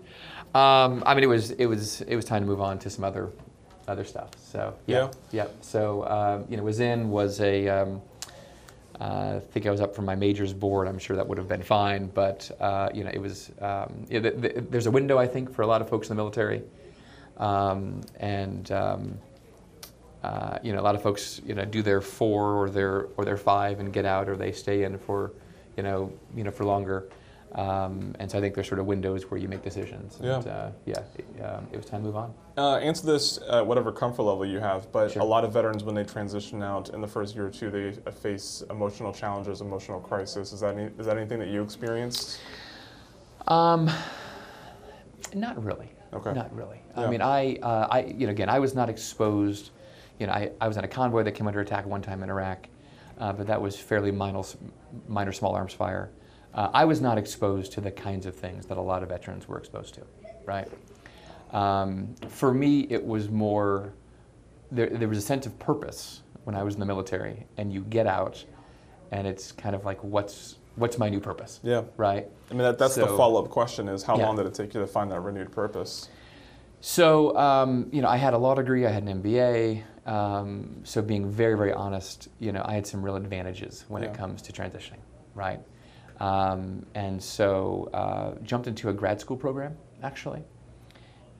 [0.56, 3.04] Um, I mean, it was it was it was time to move on to some
[3.04, 3.30] other
[3.86, 4.30] other stuff.
[4.36, 5.46] So yeah, yeah.
[5.60, 7.68] So um, you know, was in was a.
[7.68, 8.02] Um,
[9.00, 10.86] uh, I think I was up for my majors board.
[10.86, 13.52] I'm sure that would have been fine, but uh, you know, it was.
[13.60, 16.10] Um, you know, th- th- there's a window, I think, for a lot of folks
[16.10, 16.62] in the military,
[17.36, 19.16] um, and um,
[20.22, 23.24] uh, you know, a lot of folks, you know, do their four or their or
[23.24, 25.32] their five and get out, or they stay in for,
[25.76, 27.08] you know, you know, for longer.
[27.52, 30.16] Um, and so I think there's sort of windows where you make decisions.
[30.20, 30.36] And, Yeah.
[30.36, 31.02] Uh, yeah.
[31.16, 32.32] It, um, it was time to move on.
[32.56, 35.22] Uh, answer this at whatever comfort level you have, but Sure.
[35.22, 37.88] a lot of veterans, when they transition out in the first year or two, they
[38.06, 40.52] uh, face emotional challenges, emotional crisis.
[40.52, 42.38] Is that any, is that anything that you experienced?
[43.48, 43.90] Um,
[45.34, 45.90] not really.
[46.12, 46.32] Okay.
[46.32, 46.80] Not really.
[46.96, 47.04] Yeah.
[47.04, 49.70] I mean, I, uh, I, you know, again, I was not exposed.
[50.20, 52.28] You know, I, I was in a convoy that came under attack one time in
[52.28, 52.68] Iraq,
[53.18, 54.42] uh, but that was fairly minor,
[55.08, 56.10] minor small arms fire.
[56.52, 59.48] Uh, I was not exposed to the kinds of things that a lot of veterans
[59.48, 60.02] were exposed to,
[60.44, 60.68] right?
[61.52, 63.94] Um, for me, it was more.
[64.70, 67.80] There, there was a sense of purpose when I was in the military, and you
[67.82, 68.44] get out,
[69.12, 71.60] and it's kind of like, what's what's my new purpose?
[71.62, 71.82] Yeah.
[71.96, 72.28] Right.
[72.50, 74.26] I mean, that, that's the follow up question is how Yeah.
[74.26, 76.08] long did it take you to find that renewed purpose?
[76.80, 79.82] So, um, you know, I had a law degree, I had an MBA.
[80.06, 84.08] Um, so, being very, very honest, you know, I had some real advantages when Yeah.
[84.10, 85.00] it comes to transitioning,
[85.34, 85.60] right?
[86.20, 90.42] Um, and so, uh, jumped into a grad school program, actually.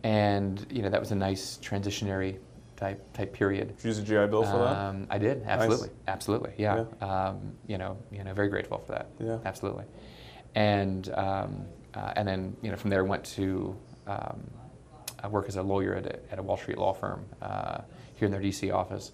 [0.02, 2.38] And, you know, that was a nice transitionary
[2.76, 3.76] type, type period.
[3.76, 4.76] Did you use a GI Bill for that?
[4.76, 6.84] Um, I did, absolutely, absolutely, yeah.
[7.02, 9.08] Um, you know, you know, very grateful for that.
[9.18, 9.38] Yeah.
[9.44, 9.84] absolutely.
[10.54, 14.40] And um, uh, and then you know from there went to um,
[15.22, 17.82] I work as a lawyer at a, at a Wall Street law firm uh,
[18.20, 19.12] here in their DC office,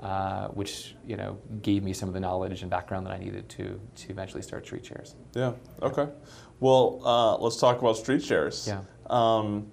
[0.00, 3.48] uh, which you know gave me some of the knowledge and background that I needed
[3.50, 5.14] to to eventually start StreetShares.
[5.34, 5.52] Yeah.
[5.82, 6.08] Okay.
[6.60, 8.66] Well, uh, let's talk about StreetShares.
[8.66, 8.82] Yeah.
[9.10, 9.66] Um,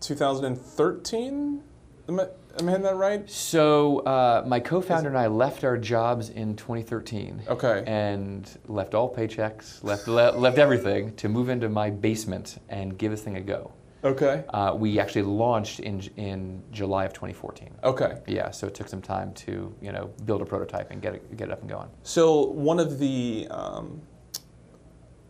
[0.00, 1.62] 2013.
[2.08, 2.22] Am I,
[2.58, 3.28] am I hitting that right?
[3.28, 7.42] So uh, my co-founder and I left our jobs in 2013.
[7.48, 7.84] Okay.
[7.86, 13.10] And left all paychecks, left le- left everything to move into my basement and give
[13.10, 13.72] this thing a go.
[14.04, 14.44] Okay.
[14.50, 17.74] Uh, we actually launched in in July of 2014.
[17.82, 18.18] Okay.
[18.26, 21.36] Yeah, so it took some time to you know build a prototype and get it
[21.36, 21.88] get it up and going.
[22.02, 24.00] So one of the um,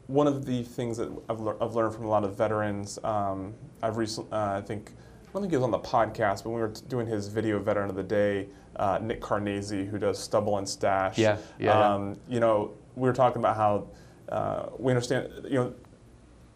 [0.06, 3.54] one of the things that I've, lear- I've learned from a lot of veterans, um,
[3.82, 4.92] I've recently, uh, I think,
[5.28, 7.58] I don't think he was on the podcast, but when we were doing his video
[7.58, 11.18] veteran of the day, uh, Nick Karnazes, who does Stubble and Stash.
[11.18, 11.94] Yeah, yeah, yeah.
[11.94, 13.88] Um, You know, we were talking about how
[14.30, 15.74] uh, we understand, you know,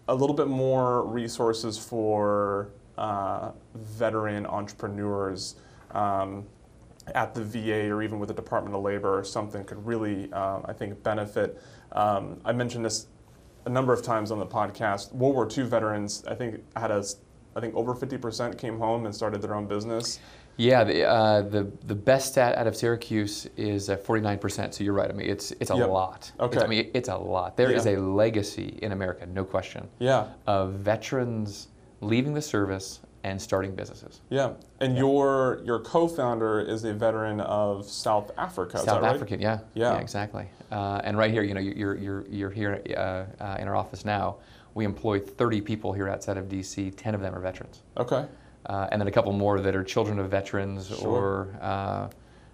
[0.08, 5.56] a little bit more resources for uh, veteran entrepreneurs
[5.92, 6.44] um,
[7.14, 10.64] at the VA or even with the Department of Labor or something could really, um,
[10.66, 11.60] I think, benefit.
[11.92, 13.06] Um, I mentioned this
[13.64, 15.12] a number of times on the podcast.
[15.12, 17.04] World War II veterans, I think, had a,
[17.54, 20.18] I think over 50% came home and started their own business.
[20.56, 24.74] Yeah, the uh, the the best stat out of Syracuse is uh, 49%.
[24.74, 25.10] So you're right.
[25.10, 25.88] I mean, it's it's a Yep.
[25.88, 26.32] lot.
[26.38, 26.56] Okay.
[26.56, 27.56] It's, I mean, it's a lot.
[27.56, 27.92] There is Yeah.
[27.92, 31.68] a legacy in America, no question, Yeah, of veterans
[32.00, 34.20] leaving the service and starting businesses.
[34.30, 34.50] yeah.
[34.80, 38.76] And your your co-founder is a veteran of South Africa.
[38.78, 39.14] is South right?
[39.14, 39.96] African, yeah, Yeah.
[39.98, 40.46] exactly.
[40.70, 44.04] Uh, and right here, you know, you're you're you're here uh, uh, in our office
[44.04, 44.36] now.
[44.74, 46.92] We employ 30 people here outside of DC.
[46.96, 48.24] 10 of them are veterans, Okay.
[48.66, 51.08] Uh, and then a couple more that are children of veterans, Sure.
[51.08, 52.08] or uh,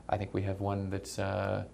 [0.09, 1.65] I think we have one that's uh,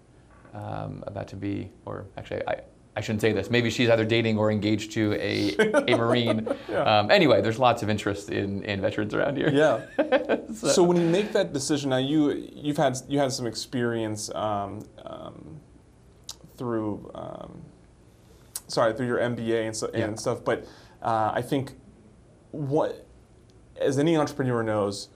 [0.53, 2.61] um, about to be, or actually, I.
[2.97, 3.49] I shouldn't say this.
[3.49, 5.53] Maybe she's either dating or engaged to a,
[5.91, 6.47] a Marine.
[6.73, 9.49] um, anyway, there's lots of interest in, in veterans around here.
[9.49, 10.37] Yeah.
[10.53, 14.85] so, when you make that decision, now you you've had you had some experience um,
[15.03, 15.59] um,
[16.55, 17.61] through um,
[18.67, 20.65] sorry through your MBA and, so, and stuff, but
[21.01, 21.73] uh, I think
[22.51, 23.04] what
[23.77, 25.09] as any entrepreneur knows,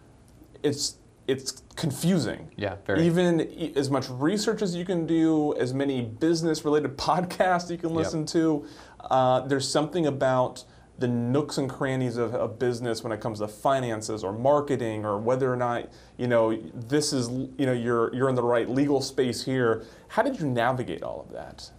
[0.63, 0.95] it's
[1.27, 2.51] it's confusing.
[2.55, 3.05] Yeah, very.
[3.05, 7.77] Even e- as much research as you can do, as many business related podcasts you
[7.77, 8.65] can listen to,
[9.01, 10.63] uh, there's something about
[10.97, 15.17] the nooks and crannies of a business when it comes to finances or marketing or
[15.17, 19.01] whether or not you know this is you know you're you're in the right legal
[19.01, 19.85] space here.
[20.09, 21.69] How did you navigate all of that?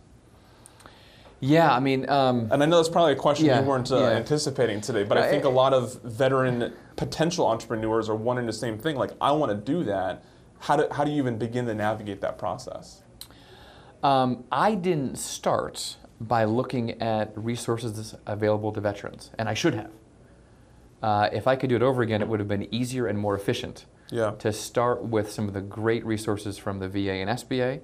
[1.40, 3.96] Yeah, I mean, um, And I know that's probably a question Yeah, you weren't uh,
[3.98, 4.08] yeah.
[4.10, 8.76] anticipating today, but I think a lot of veteran potential entrepreneurs are wanting the same
[8.78, 8.96] thing.
[8.96, 10.22] Like, I want to do that.
[10.60, 13.02] How do, how do you even begin to navigate that process?
[14.02, 19.90] Um, I didn't start by looking at resources available to veterans, and I should have.
[21.02, 23.34] Uh, if I could do it over again, it would have been easier and more
[23.34, 24.32] efficient Yeah.
[24.40, 27.80] to start with some of the great resources from the VA and SBA,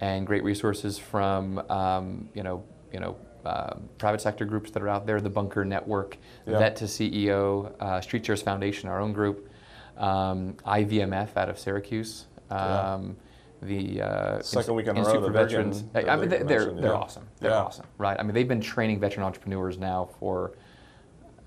[0.00, 4.88] and great resources from um, you know you know uh, private sector groups that are
[4.88, 6.58] out there, the Bunker Network, Yeah.
[6.58, 9.48] Vet to CEO, uh, StreetShares Foundation, our own group,
[9.96, 12.26] um, IVMF out of Syracuse.
[12.50, 12.94] Yeah.
[12.94, 13.16] Um,
[13.60, 15.84] the uh, Second week in a row for Veterans.
[15.94, 16.90] I mean, they're they're they're, they're yeah.
[16.92, 17.28] awesome.
[17.40, 17.58] They're Yeah.
[17.62, 18.18] awesome, right?
[18.18, 20.52] I mean, they've been training veteran entrepreneurs now for.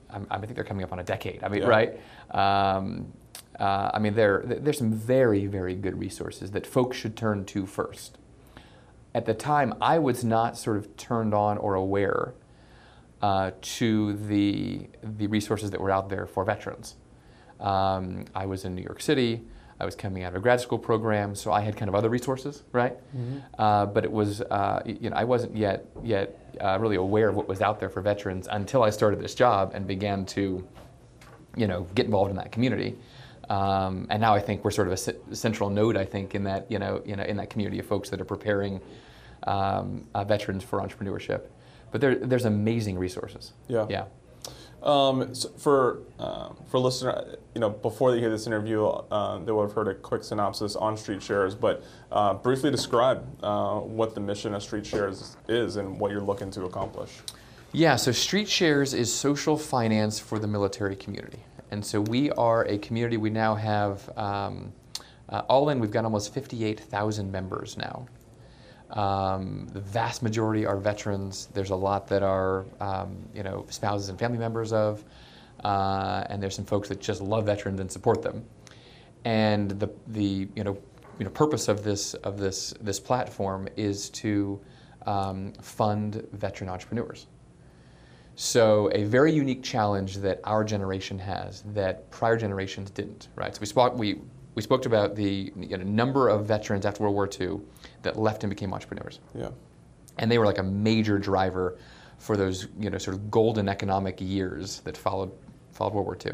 [0.10, 1.44] I think they're coming up on a decade.
[1.44, 1.68] I mean, Yeah.
[1.68, 2.00] right?
[2.32, 3.12] Um,
[3.60, 7.66] uh, I mean, there there's some very very good resources that folks should turn to
[7.66, 8.18] first.
[9.16, 12.34] At the time, I was not sort of turned on or aware
[13.22, 16.96] uh, to the the resources that were out there for veterans.
[17.62, 19.42] Um, I was in New York City.
[19.80, 22.10] I was coming out of a grad school program, so I had kind of other
[22.10, 22.98] resources, right?
[23.58, 27.36] Uh, but it was, uh, you know, I wasn't yet yet uh, really aware of
[27.38, 30.68] what was out there for veterans until I started this job and began to,
[31.56, 32.98] you know, get involved in that community.
[33.50, 35.96] Um, and now I think we're sort of a c- central node.
[35.96, 38.26] I think in that, you know, you know, in that community of folks that are
[38.26, 38.82] preparing
[39.46, 41.44] um, uh, veterans for entrepreneurship.
[41.92, 43.54] But there, there's amazing resources.
[43.68, 43.88] Yeah.
[43.90, 44.06] Yeah.
[44.84, 49.52] Um, so for um, for listener, you know, before they hear this interview, uh, they
[49.52, 54.22] would have heard a quick synopsis on StreetShares, but uh, briefly describe uh, what the
[54.22, 57.12] mission of StreetShares is and what you're looking to accomplish.
[57.72, 61.40] Yeah, so StreetShares is social finance for the military community.
[61.72, 64.72] And so we are a community, we now have, um,
[65.28, 68.08] uh, all in, we've got almost 58,000 members now.
[68.92, 71.50] Um, the vast majority are veterans.
[71.54, 75.04] There's a lot that are, um, you know, spouses and family members of.
[75.64, 78.46] Uh, and there's some folks that just love veterans and support them.
[79.24, 80.78] And the, the you know,
[81.18, 84.60] you know, purpose of this, of this, this platform is to
[85.06, 87.28] um, fund veteran entrepreneurs.
[88.36, 93.56] So a very unique challenge that our generation has that prior generations didn't, right?
[93.56, 94.22] So we we,
[94.56, 97.60] we spoke about the you know, number of veterans after World War II
[98.02, 99.20] that left and became entrepreneurs.
[99.38, 99.50] Yeah.
[100.18, 101.78] And they were like a major driver
[102.18, 105.32] for those you know, sort of golden economic years that followed,
[105.74, 106.34] followed World War II.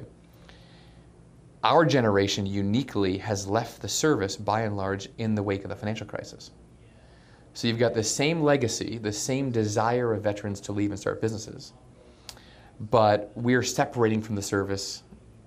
[1.63, 5.75] Our generation uniquely has left the service by and large in the wake of the
[5.75, 6.51] financial crisis.
[7.53, 11.21] So you've got the same legacy, the same desire of veterans to leave and start
[11.21, 11.73] businesses,
[12.89, 15.03] but we're separating from the service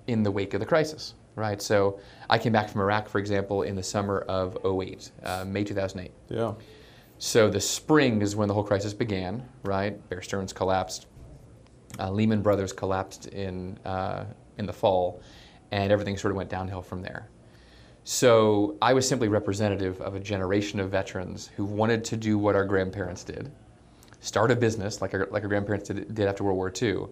[0.06, 1.60] in the wake of the crisis, right?
[1.60, 1.98] So
[2.30, 6.12] I came back from Iraq, for example, in the summer of 08, uh, May 2008.
[6.28, 6.54] Yeah.
[7.18, 10.08] So the spring is when the whole crisis began, right?
[10.08, 11.06] Bear Stearns collapsed,
[11.98, 14.24] uh, Lehman Brothers collapsed in uh,
[14.58, 15.22] in the fall,
[15.70, 17.28] and everything sort of went downhill from there.
[18.04, 22.54] So I was simply representative of a generation of veterans who wanted to do what
[22.54, 23.50] our grandparents did,
[24.20, 27.06] start a business like our, like our grandparents did, did after World War II.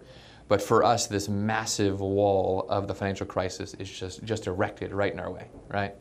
[0.48, 5.12] But for us, this massive wall of the financial crisis is just, just erected right
[5.12, 5.94] in our way, right?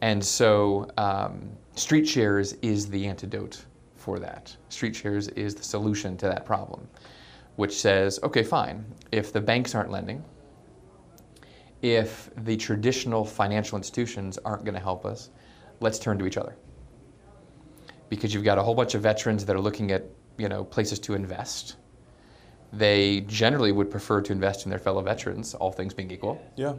[0.00, 3.64] And so um, StreetShares is the antidote
[3.96, 4.56] for that.
[4.70, 6.88] StreetShares is the solution to that problem,
[7.56, 10.24] which says, okay, fine, if the banks aren't lending,
[11.82, 15.30] if the traditional financial institutions aren't going to help us,
[15.80, 16.56] let's turn to each other.
[18.08, 20.04] Because you've got a whole bunch of veterans that are looking at,
[20.36, 21.76] you know, places to invest.
[22.72, 26.40] They generally would prefer to invest in their fellow veterans, all things being equal.
[26.56, 26.74] Yeah.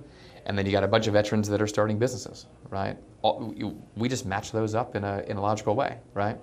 [0.46, 2.98] And then you got a bunch of veterans that are starting businesses, right?
[3.22, 6.38] All, you, we just match those up in a, in a logical way, right?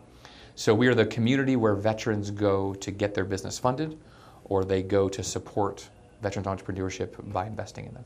[0.54, 3.98] So we are the community where veterans go to get their business funded
[4.44, 5.88] or they go to support
[6.22, 8.04] veterans entrepreneurship by investing in them.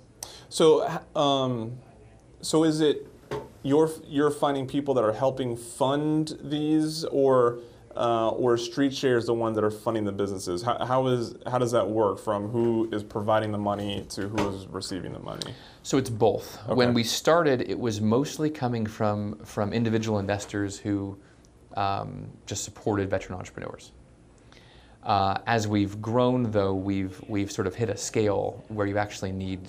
[0.48, 1.72] So, um,
[2.40, 3.06] so is it
[3.62, 7.58] you're you're finding people that are helping fund these, or
[7.96, 10.62] uh, or StreetShares the ones that are funding the businesses?
[10.62, 12.18] How, how is how does that work?
[12.18, 15.54] From who is providing the money to who is receiving the money?
[15.82, 16.58] So it's both.
[16.64, 16.74] Okay.
[16.74, 21.18] When we started, it was mostly coming from, from individual investors who
[21.76, 23.92] um, just supported veteran entrepreneurs.
[25.02, 29.32] Uh, as we've grown, though, we've, we've sort of hit a scale where you actually
[29.32, 29.60] need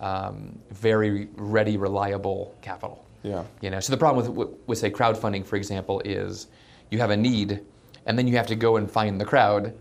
[0.00, 3.06] um, very ready, reliable capital.
[3.22, 3.44] Yeah.
[3.62, 6.48] You know, so the problem with, with, with say crowdfunding, for example, is
[6.90, 7.60] you have a need,
[8.06, 9.74] and then you have to go and find the crowd,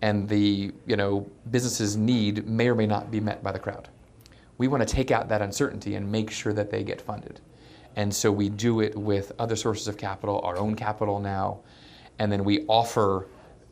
[0.00, 3.88] and the you know business's need may or may not be met by the crowd.
[4.58, 7.40] We want to take out that uncertainty and make sure that they get funded,
[7.96, 11.60] and so we do it with other sources of capital, our own capital now,
[12.18, 13.26] and then we offer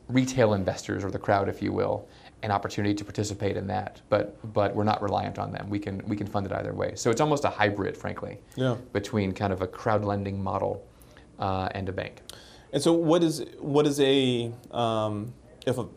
[0.07, 2.05] retail investors or the crowd, if you will,
[2.43, 4.01] an opportunity to participate in that.
[4.09, 5.69] But but we're not reliant on them.
[5.69, 6.95] We can we can fund it either way.
[6.95, 8.75] So it's almost a hybrid, frankly Yeah.
[8.91, 10.83] between kind of a crowd lending model
[11.39, 12.21] uh, and a bank.
[12.73, 15.33] And so, what is what is a um,
[15.65, 15.87] if a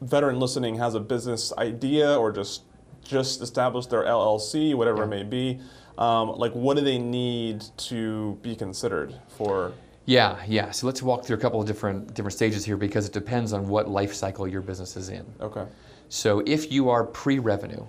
[0.00, 2.62] veteran listening has a business idea or just
[3.04, 5.60] just established their LLC, whatever it may be,
[5.98, 9.72] um, like what do they need to be considered for?
[10.06, 10.70] Yeah, yeah.
[10.70, 13.68] So let's walk through a couple of different different stages here because it depends on
[13.68, 15.26] what life cycle your business is in.
[15.40, 15.66] Okay.
[16.08, 17.84] So if you are pre-revenue,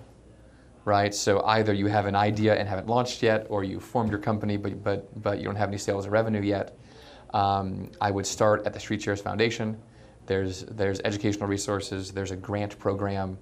[0.84, 1.14] right?
[1.14, 4.56] So either you have an idea and haven't launched yet, or you formed your company
[4.56, 6.76] but but but you don't have any sales or revenue yet.
[7.34, 9.76] Um, I would start at the StreetShares Foundation.
[10.26, 12.12] There's there's educational resources.
[12.12, 13.38] There's a grant program.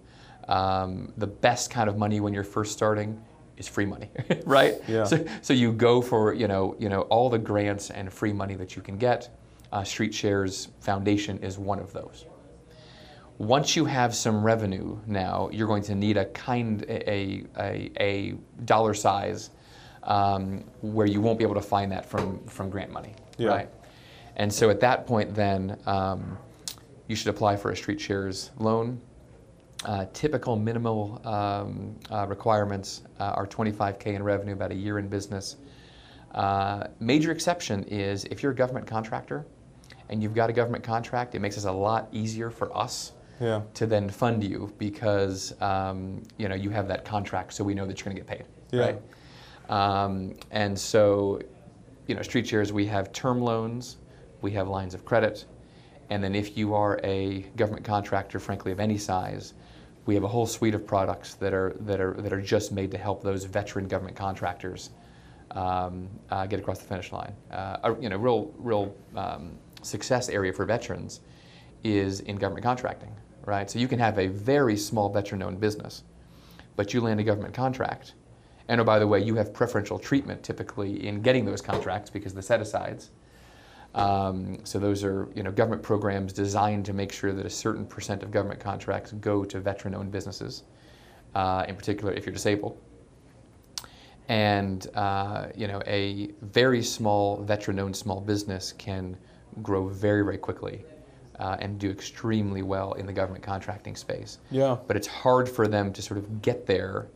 [0.49, 3.21] Um, the best kind of money when you're first starting
[3.57, 4.11] is free money,
[4.45, 4.75] right?
[4.87, 5.05] Yeah.
[5.05, 8.55] So, so you go for you know you know all the grants and free money
[8.55, 9.29] that you can get.
[9.73, 12.25] Uh, StreetShares Foundation is one of those.
[13.39, 18.35] Once you have some revenue, now you're going to need a kind a a, a
[18.65, 19.51] dollar size
[20.05, 23.49] um, where you won't be able to find that from from grant money, Yeah.
[23.49, 23.69] right?
[24.37, 26.39] And so at that point, then um,
[27.09, 29.01] you should apply for a StreetShares loan.
[29.85, 35.09] Uh, typical minimal um, uh, requirements uh, are 25k in revenue, about a year in
[35.09, 35.57] business.
[36.35, 39.47] Uh, major exception is if you're a government contractor
[40.09, 43.63] and you've got a government contract, it makes it a lot easier for us Yeah.
[43.75, 47.87] to then fund you because um, you know you have that contract, so we know
[47.87, 48.81] that you're going to get paid, Yeah.
[48.81, 49.01] right?
[49.69, 51.41] Um, and so,
[52.07, 53.97] you know, StreetShares, we have term loans,
[54.43, 55.45] we have lines of credit,
[56.11, 59.55] and then if you are a government contractor, frankly, of any size,
[60.07, 62.91] we have a whole suite of products that are that are that are just made
[62.93, 64.91] to help those veteran government contractors
[65.51, 67.33] um, uh, get across the finish line.
[67.51, 71.21] Uh, a, you know, real real um, success area for veterans
[71.83, 73.13] is in government contracting,
[73.45, 73.71] right?
[73.71, 76.05] So you can have a very small veteran-owned business,
[76.77, 78.15] but you land a government contract,
[78.69, 82.33] and oh by the way, you have preferential treatment typically in getting those contracts because
[82.33, 83.11] the set-asides.
[83.97, 87.87] Um, so those are you know government programs designed to make sure that a certain
[87.87, 90.65] percent of government contracts go to veteran-owned businesses,
[91.35, 92.79] uh, in particular if you're disabled.
[94.29, 99.17] And uh, you know a very small veteran-owned small business can
[99.63, 100.85] grow very very quickly
[101.39, 104.39] uh, and do extremely well in the government contracting space.
[104.51, 104.77] Yeah.
[104.87, 107.09] But it's hard for them to sort of get there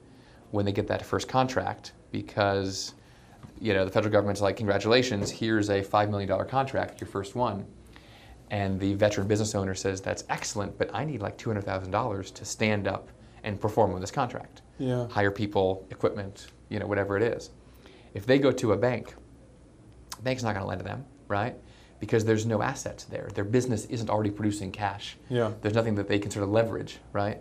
[0.51, 2.95] when they get that first contract because
[3.61, 7.66] you know the federal government's like congratulations here's a $5 million contract your first one
[8.50, 12.88] and the veteran business owner says that's excellent but i need like $200000 to stand
[12.88, 13.08] up
[13.44, 15.06] and perform on this contract Yeah.
[15.08, 17.50] hire people equipment you know whatever it is
[18.14, 19.14] if they go to a bank
[20.16, 21.54] the bank's not going to lend to them right
[22.00, 25.52] because there's no assets there their business isn't already producing cash Yeah.
[25.61, 27.38] there's nothing that they can sort of leverage, right?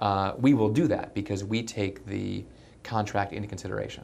[0.00, 2.44] Uh, we will do that because we take the
[2.82, 4.02] contract into consideration.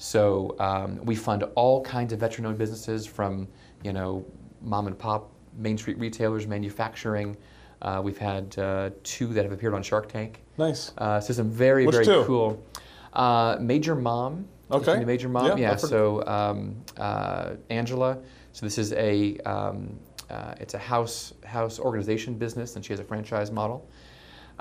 [0.00, 3.46] So um, we fund all kinds of veteran-owned businesses, from
[3.82, 4.24] you know
[4.62, 7.36] mom and pop Main Street retailers, manufacturing.
[7.82, 10.42] Uh, we've had uh, two that have appeared on Shark Tank.
[10.56, 10.92] Nice.
[10.96, 12.24] Uh, so some very Which very two?
[12.24, 12.64] cool.
[13.12, 14.48] Uh, Major Mom.
[14.70, 15.04] Okay.
[15.04, 15.58] Major Mom.
[15.58, 15.76] Yeah, Yeah.
[15.76, 18.16] So um, uh, Angela.
[18.52, 23.00] So this is a um, uh, it's a house house organization business, and she has
[23.00, 23.86] a franchise model.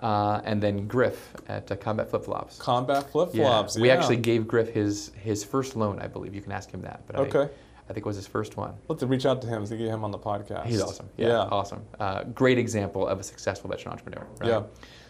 [0.02, 2.58] Uh, and then Griff at uh, Combat Flip Flops.
[2.58, 3.46] Combat flip Yeah.
[3.46, 3.78] flops.
[3.78, 6.34] We actually gave Griff his his first loan, I believe.
[6.34, 7.02] You can ask him that.
[7.06, 7.50] But I, Okay.
[7.90, 8.76] I think it was his first one.
[8.88, 10.68] Let's reach out to him to get him on the podcast.
[10.68, 11.10] He's awesome.
[11.18, 11.38] Yeah, Yeah.
[11.52, 11.82] awesome.
[12.00, 14.26] Uh, great example of a successful veteran entrepreneur.
[14.40, 14.50] Right?
[14.52, 14.62] Yeah.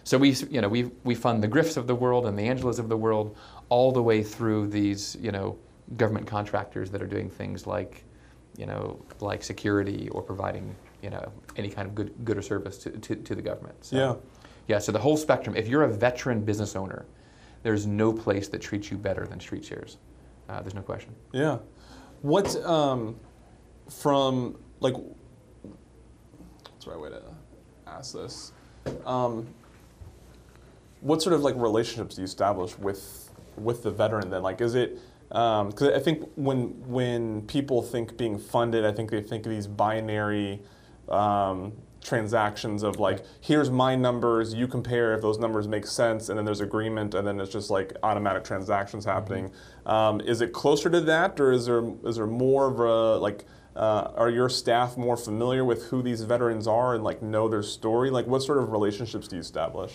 [0.06, 2.80] So we, you know, we we fund the Griffs of the world and the Angelas
[2.80, 3.36] of the world,
[3.70, 5.58] all the way through these, you know,
[5.98, 8.06] government contractors that are doing things like,
[8.58, 10.74] you know, like security or providing,
[11.04, 13.76] you know, any kind of good good or service to, to, to the government.
[13.86, 14.16] So, Yeah.
[14.70, 14.78] Yeah.
[14.78, 15.56] So the whole spectrum.
[15.58, 17.06] If you're a veteran business owner,
[17.64, 19.98] there's no place that treats you better than StreetShares.
[20.48, 21.14] Uh, there's no question.
[21.34, 21.58] Yeah.
[22.22, 23.16] What um,
[23.90, 27.22] from like what's the right way to
[27.88, 28.54] ask this?
[29.06, 29.48] Um,
[31.02, 34.44] what sort of like relationships do you establish with with the veteran then?
[34.44, 35.00] Like, is it
[35.30, 39.68] because I think when when people think being funded, I think they think of these
[39.68, 40.62] binary
[41.08, 46.38] um, transactions of like, here's my numbers, you compare if those numbers make sense, and
[46.38, 49.52] then there's agreement, and then it's just like automatic transactions happening.
[49.86, 53.46] Um, is it closer to that, or is there is there more of a like?
[53.76, 57.64] Uh, are your staff more familiar with who these veterans are and like know their
[57.64, 58.10] story?
[58.10, 59.94] Like, what sort of relationships do you establish?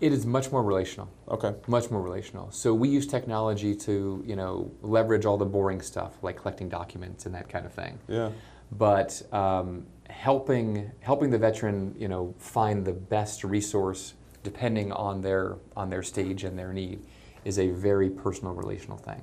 [0.00, 1.08] It is much more relational.
[1.28, 1.54] Okay.
[1.66, 2.50] much more relational.
[2.50, 7.26] So we use technology to, you know, leverage all the boring stuff like collecting documents
[7.26, 7.98] and that kind of thing.
[8.06, 8.30] Yeah.
[8.70, 15.56] But um, helping helping the veteran, you know, find the best resource depending on their
[15.76, 17.04] on their stage and their need
[17.44, 19.22] is a very personal relational thing.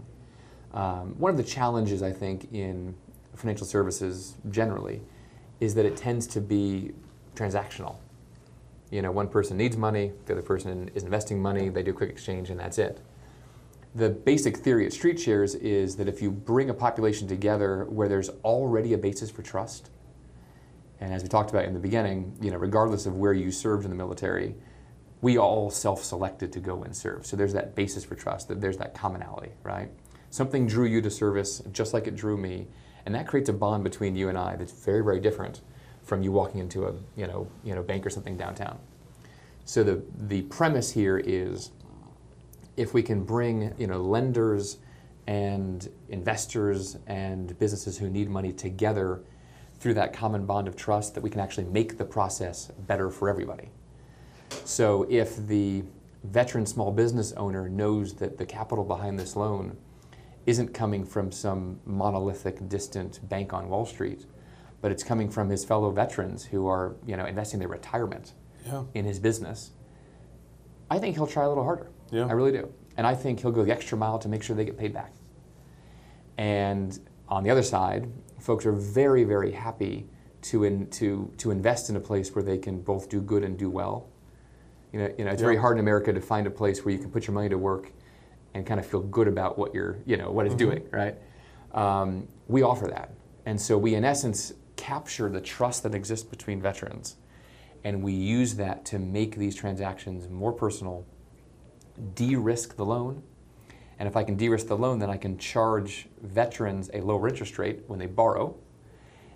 [0.74, 2.96] Um, one of the challenges I think in
[3.36, 5.02] financial services generally
[5.60, 6.92] is that it tends to be
[7.36, 7.98] transactional
[8.94, 11.94] you know, one person needs money, the other person is investing money, they do a
[11.96, 13.02] quick exchange, and that's it.
[13.96, 18.30] the basic theory at StreetShares is that if you bring a population together where there's
[18.44, 19.90] already a basis for trust,
[21.04, 23.84] and as we talked about in the beginning, you know, regardless of where you served
[23.84, 24.56] in the military,
[25.22, 27.26] we all self-selected to go and serve.
[27.26, 29.90] So there's that basis for trust, that there's that commonality, right?
[30.30, 32.68] Something drew you to service just like it drew me,
[33.06, 35.60] and that creates a bond between you and I that's very, very different
[36.04, 38.80] from you walking into a you know, you know, bank or something downtown.
[39.66, 41.72] So the, the premise here is
[42.78, 44.78] if we can bring you know, lenders
[45.28, 49.22] and investors and businesses who need money together
[49.84, 53.28] through that common bond of trust, that we can actually make the process better for
[53.28, 53.70] everybody.
[54.64, 55.84] So if the
[56.24, 59.76] veteran small business owner knows that the capital behind this loan
[60.46, 64.26] isn't coming from some monolithic, distant bank on Wall Street,
[64.80, 68.32] but it's coming from his fellow veterans who are, you know, investing their retirement
[68.66, 68.84] Yeah.
[68.94, 69.72] in his business.
[70.90, 71.90] I think he'll try a little harder.
[72.10, 72.26] Yeah.
[72.28, 72.72] I really do.
[72.96, 75.12] And I think he'll go the extra mile to make sure they get paid back.
[76.38, 76.98] And
[77.30, 80.08] on the other side, folks are very, very happy
[80.44, 83.58] to, in, to, to invest in a place where they can both do good and
[83.58, 84.10] do well.
[84.92, 87.00] You know, you know it's very hard in America to find a place where you
[87.00, 87.92] can put your money to work
[88.54, 91.16] and kind of feel good about what you're, you know, what it's doing, right?
[91.74, 93.14] Um, we offer that.
[93.46, 97.16] And so we, in essence, capture the trust that exists between veterans
[97.84, 101.06] and we use that to make these transactions more personal,
[102.16, 103.24] de-risk the loan,
[104.00, 107.58] and if I can de-risk the loan, then I can charge veterans a lower interest
[107.58, 108.56] rate when they borrow,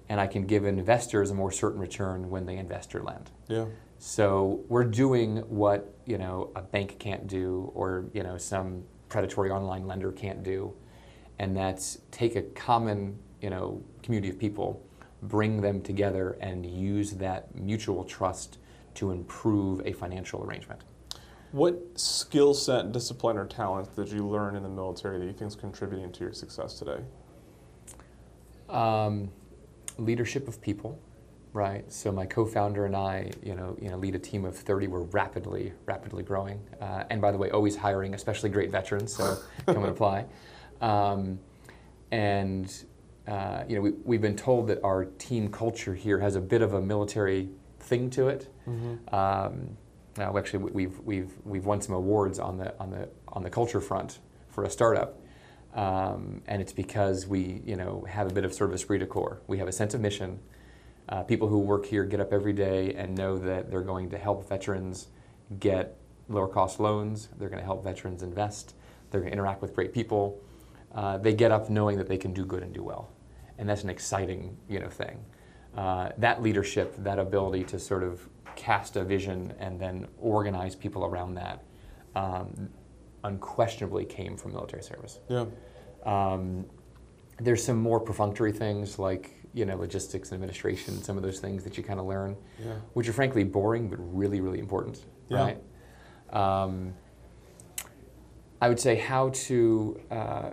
[0.10, 3.32] and I can give investors a more certain return when they invest or lend.
[3.48, 3.66] Yeah.
[4.00, 9.50] So we're doing what you know a bank can't do, or you know some predatory
[9.50, 10.74] online lender can't do,
[11.40, 14.86] and that's take a common you know community of people,
[15.24, 18.60] bring them together, and use that mutual trust
[18.96, 20.82] to improve a financial arrangement.
[21.58, 25.50] What skill set, discipline, or talent did you learn in the military that you think
[25.50, 27.00] is contributing to your success today?
[28.70, 29.32] Um,
[29.98, 31.02] leadership of people,
[31.54, 31.92] right?
[31.92, 34.86] So my co-founder and I, you know, you know, lead a team of 30.
[34.86, 39.16] We're rapidly, rapidly growing, uh, and by the way, always hiring, especially great veterans.
[39.16, 40.26] So come and apply.
[40.80, 41.40] Um,
[42.12, 42.72] and
[43.28, 46.62] uh, you know, we, we've been told that our team culture here has a bit
[46.62, 47.50] of a military
[47.80, 48.48] thing to it.
[49.12, 49.76] Um,
[50.18, 53.50] now, actually, we- we've we've we've won some awards on the on the on the
[53.50, 55.20] culture front for a startup,
[55.76, 59.06] um, and it's because we you know have a bit of sort of esprit de
[59.06, 59.42] corps.
[59.48, 60.40] We have a sense of mission.
[61.10, 64.18] Uh, people who work here get up every day and know that they're going to
[64.18, 65.08] help veterans
[65.60, 65.96] get
[66.28, 67.30] lower cost loans.
[67.38, 68.76] They're going to help veterans invest.
[69.10, 70.42] They're going to interact with great people.
[70.94, 73.10] Uh, they get up knowing that they can do good and do well,
[73.58, 75.24] and that's an exciting you know thing.
[75.76, 78.28] Uh, that leadership, that ability to sort of
[78.58, 81.64] cast a vision and then organize people around that,
[82.16, 82.70] um,
[83.24, 85.20] unquestionably came from military service.
[85.30, 85.46] Yeah.
[86.06, 86.66] Um,
[87.40, 91.64] there's some more perfunctory things like you know logistics and administration, some of those things
[91.64, 92.74] that you kind of learn, Yeah.
[92.94, 95.40] which are frankly boring but really really important, Yeah.
[95.44, 95.64] right?
[96.32, 96.94] Um,
[98.62, 100.50] I would say how to uh,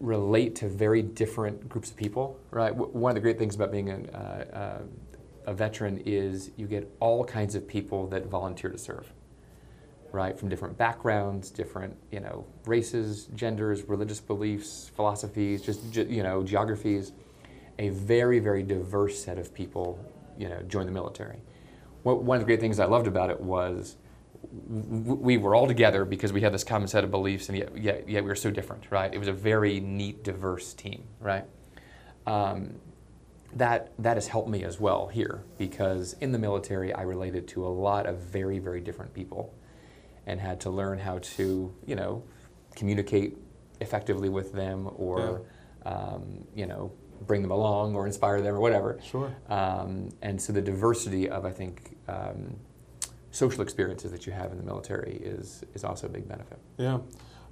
[0.00, 2.72] relate to very different groups of people, right?
[2.76, 4.82] W- one of the great things about being a, uh, uh,
[5.46, 9.12] a veteran is you get all kinds of people that volunteer to serve
[10.12, 16.42] right, from different backgrounds, different you know races, genders, religious beliefs, philosophies, just you know
[16.42, 17.12] geographies.
[17.78, 19.98] A very very diverse set of people
[20.38, 21.40] you know join the military.
[22.02, 23.96] One of the great things I loved about it was
[24.68, 28.08] we were all together because we had this common set of beliefs, and yet, yet,
[28.08, 29.14] yet we were so different, right?
[29.14, 31.44] It was a very neat, diverse team, right?
[32.26, 32.74] Um,
[33.56, 37.66] that that has helped me as well here because in the military I related to
[37.66, 39.54] a lot of very very different people
[40.26, 42.22] and had to learn how to you know
[42.74, 43.36] communicate
[43.80, 45.42] effectively with them or
[45.84, 46.92] um, you know
[47.26, 49.34] bring them along or inspire them or whatever Sure.
[49.48, 52.56] um, and so the diversity of I think um,
[53.30, 56.98] social experiences that you have in the military is is also a big benefit Yeah.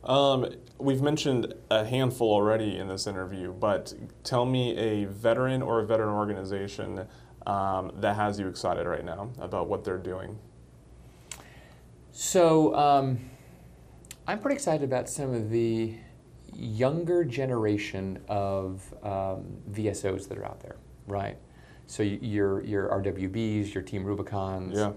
[0.05, 0.47] Um,
[0.79, 3.93] we've mentioned a handful already in this interview, but
[4.25, 7.07] tell me a veteran or a veteran organization
[7.47, 10.39] um, that has you excited right now about what they're doing.
[12.13, 13.19] So um,
[14.27, 15.95] I'm pretty excited about some of the
[16.55, 20.77] younger generation of um, VSOs that are out there,
[21.07, 21.37] right?
[21.87, 24.77] So your your RWBs, your Team Rubicons.
[24.77, 24.93] Yeah.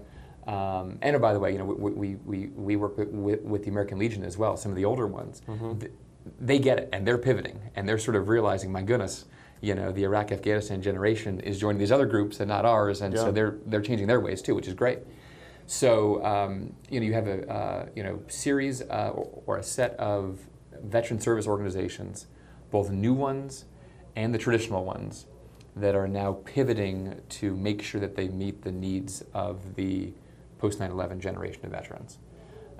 [0.46, 3.64] Um, and oh, by the way, you know we, we, we, we work with, with,
[3.64, 4.56] the American Legion as well.
[4.56, 5.40] Some of the older ones,
[5.80, 5.92] Th-
[6.40, 9.24] they get it and they're pivoting and they're sort of realizing, my goodness,
[9.60, 13.14] you know, the Iraq Afghanistan generation is joining these other groups and not ours, and
[13.14, 13.20] Yeah.
[13.20, 14.98] so they're they're changing their ways too, which is great.
[15.66, 19.62] So um, you know you have a uh, you know series uh, or, or a
[19.62, 20.40] set of
[20.82, 22.26] veteran service organizations,
[22.70, 23.64] both new ones
[24.14, 25.24] and the traditional ones,
[25.76, 30.12] that are now pivoting to make sure that they meet the needs of the
[30.64, 32.18] post 9/11 generation of veterans.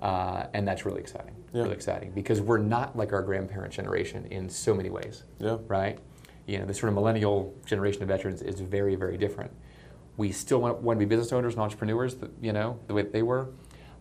[0.00, 1.34] Uh, and that's really exciting.
[1.52, 1.64] Yeah.
[1.64, 5.24] Really exciting because we're not like our grandparent generation in so many ways.
[5.38, 5.58] Yeah.
[5.68, 5.98] Right.
[6.46, 9.50] You know, the sort of millennial generation of veterans is very, very different.
[10.16, 13.12] We still want, want to be business owners and entrepreneurs, you know, the way that
[13.12, 13.48] they were,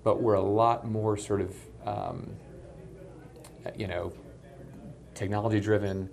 [0.04, 1.56] but we're a lot more sort of,
[1.86, 2.30] um,
[3.76, 4.14] you know,
[5.14, 6.10] technology driven.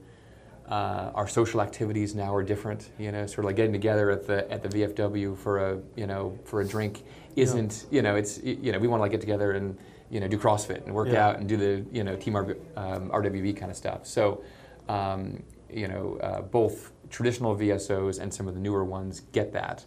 [0.69, 2.91] Uh, our social activities now are different.
[2.99, 6.07] You know, sort of like getting together at the at the VFW for a you
[6.07, 7.03] know for a drink
[7.37, 9.77] isn't you know it's you know we want to like get together and
[10.11, 11.27] you know do CrossFit and work Yeah.
[11.29, 14.07] out and do the you know team RV, um, RWB kind of stuff.
[14.07, 14.43] So
[14.89, 19.85] um, you know uh, both traditional VSOs and some of the newer ones get that,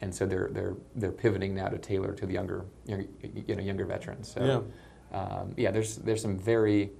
[0.00, 3.06] and so they're they're they're pivoting now to tailor to the younger younger
[3.46, 4.28] you know younger veterans.
[4.32, 4.64] So
[5.12, 5.18] Yeah.
[5.20, 6.90] um, yeah, there's there's some very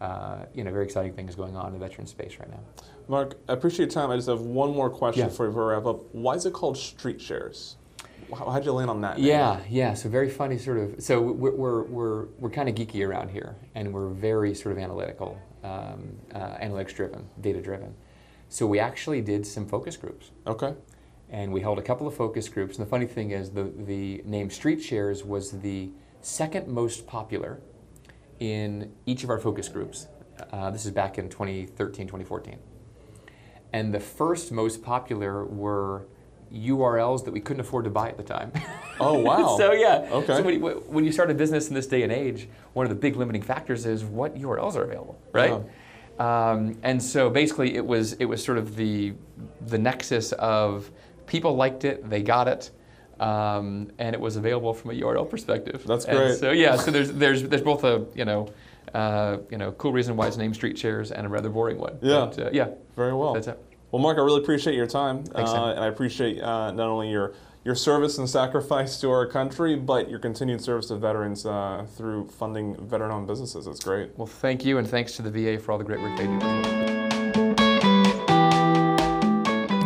[0.00, 2.60] uh, you know very exciting things going on in the veteran space right now.
[3.06, 4.10] Mark, I appreciate your time.
[4.10, 5.28] I just have one more question Yeah.
[5.28, 6.12] before we wrap up.
[6.14, 7.76] Why is it called StreetShares?
[8.36, 9.18] How, how'd you land on that?
[9.18, 9.26] name?
[9.26, 9.94] Yeah, yeah.
[9.94, 11.02] So very funny, sort of.
[11.02, 14.82] So we're we're we're, we're kind of geeky around here, and we're very sort of
[14.82, 17.94] analytical, um, uh, analytics driven, data driven.
[18.48, 20.74] So we actually did some focus groups, Okay.
[21.30, 22.76] and we held a couple of focus groups.
[22.78, 25.90] And the funny thing is, the the name StreetShares was the
[26.20, 27.60] second most popular
[28.40, 30.06] in each of our focus groups.
[30.52, 32.58] Uh, this is back in 2013, 2014.
[33.72, 36.06] And the first most popular were
[36.54, 38.52] URLs that we couldn't afford to buy at the time.
[39.00, 39.56] Oh wow.
[39.58, 40.06] so yeah.
[40.10, 40.36] Okay.
[40.36, 42.90] So when you, when you start a business in this day and age, one of
[42.90, 45.60] the big limiting factors is what URLs are available, right?
[46.18, 49.14] Um, and so basically, it was it was sort of the
[49.66, 50.90] the nexus of
[51.26, 52.70] people liked it, they got it,
[53.18, 55.82] um, and it was available from a URL perspective.
[55.86, 56.38] That's And great.
[56.38, 58.48] so yeah, so there's there's there's both a you know.
[58.92, 61.98] Uh, you know, cool reason why it's named StreetShares and a rather boring one.
[62.00, 62.26] Yeah.
[62.26, 62.68] But, uh, yeah.
[62.94, 63.32] Very well.
[63.34, 63.58] That's it.
[63.94, 67.12] Well, Mark, I really appreciate your time, Thanks, uh, and I appreciate uh, not only
[67.12, 67.32] your
[67.62, 72.26] your service and sacrifice to our country, but your continued service to veterans uh, through
[72.26, 73.68] funding veteran-owned businesses.
[73.68, 74.10] It's great.
[74.18, 76.40] Well, thank you, and thanks to the VA for all the great work they do.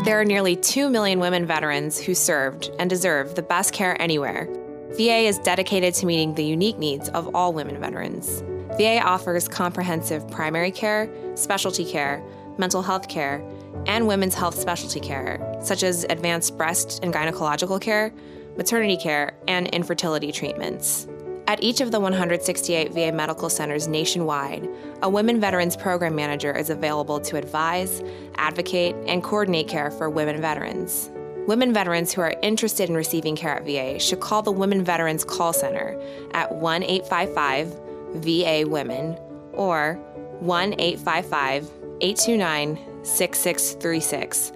[0.05, 4.49] There are nearly 2 million women veterans who served and deserve the best care anywhere.
[4.93, 8.43] VA is dedicated to meeting the unique needs of all women veterans.
[8.79, 12.25] VA offers comprehensive primary care, specialty care,
[12.57, 13.45] mental health care,
[13.87, 18.13] and women's health specialty care, such as advanced breast and gynecological care,
[18.57, 21.07] maternity care, and infertility treatments.
[21.49, 24.69] At each of the 168 VA medical centers nationwide,
[25.01, 28.03] a Women Veterans Program Manager is available to advise,
[28.37, 31.09] advocate, and coordinate care for women veterans.
[31.47, 35.25] Women veterans who are interested in receiving care at VA should call the Women Veterans
[35.25, 35.99] Call Center
[36.33, 37.69] at 1 855
[38.17, 39.17] VA Women
[39.55, 39.95] or
[40.41, 41.71] 1 855
[42.03, 42.79] 829
[43.09, 44.53] 6636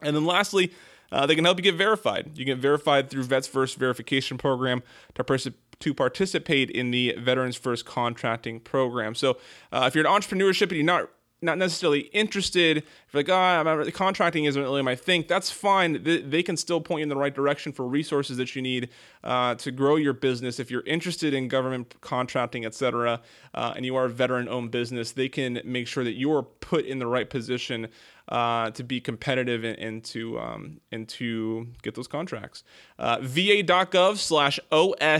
[0.00, 0.72] And then lastly,
[1.12, 2.32] uh, they can help you get verified.
[2.34, 4.82] You get verified through Vets First verification program
[5.14, 5.48] to, pers-
[5.78, 9.14] to participate in the Veterans First contracting program.
[9.14, 9.38] So
[9.70, 11.08] uh, if you're an entrepreneurship and you're not
[11.44, 16.04] not necessarily interested, if you're like, oh, I'm contracting isn't really my thing, that's fine.
[16.04, 18.90] They, they can still point you in the right direction for resources that you need
[19.24, 20.60] uh, to grow your business.
[20.60, 23.20] If you're interested in government contracting, et cetera,
[23.54, 26.44] uh, and you are a veteran owned business, they can make sure that you are
[26.44, 27.88] put in the right position
[28.28, 32.64] uh, to be competitive and, and to um, and to get those contracts.
[32.98, 35.18] Uh, va.gov slash OSDBU.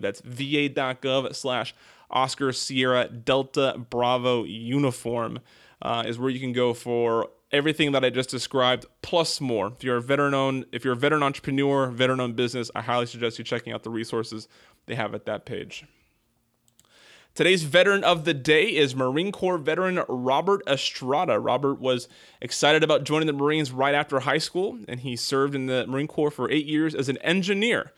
[0.00, 1.74] That's va.gov slash
[2.10, 5.40] Oscar Sierra Delta Bravo uniform
[5.82, 9.72] uh, is where you can go for everything that I just described plus more.
[9.76, 13.06] If you're a veteran owned, if you're a veteran entrepreneur, veteran owned business, I highly
[13.06, 14.48] suggest you checking out the resources
[14.86, 15.84] they have at that page.
[17.34, 21.40] Today's veteran of the day is Marine Corps veteran Robert Estrada.
[21.40, 22.06] Robert was
[22.40, 26.06] excited about joining the Marines right after high school, and he served in the Marine
[26.06, 27.90] Corps for eight years as an engineer.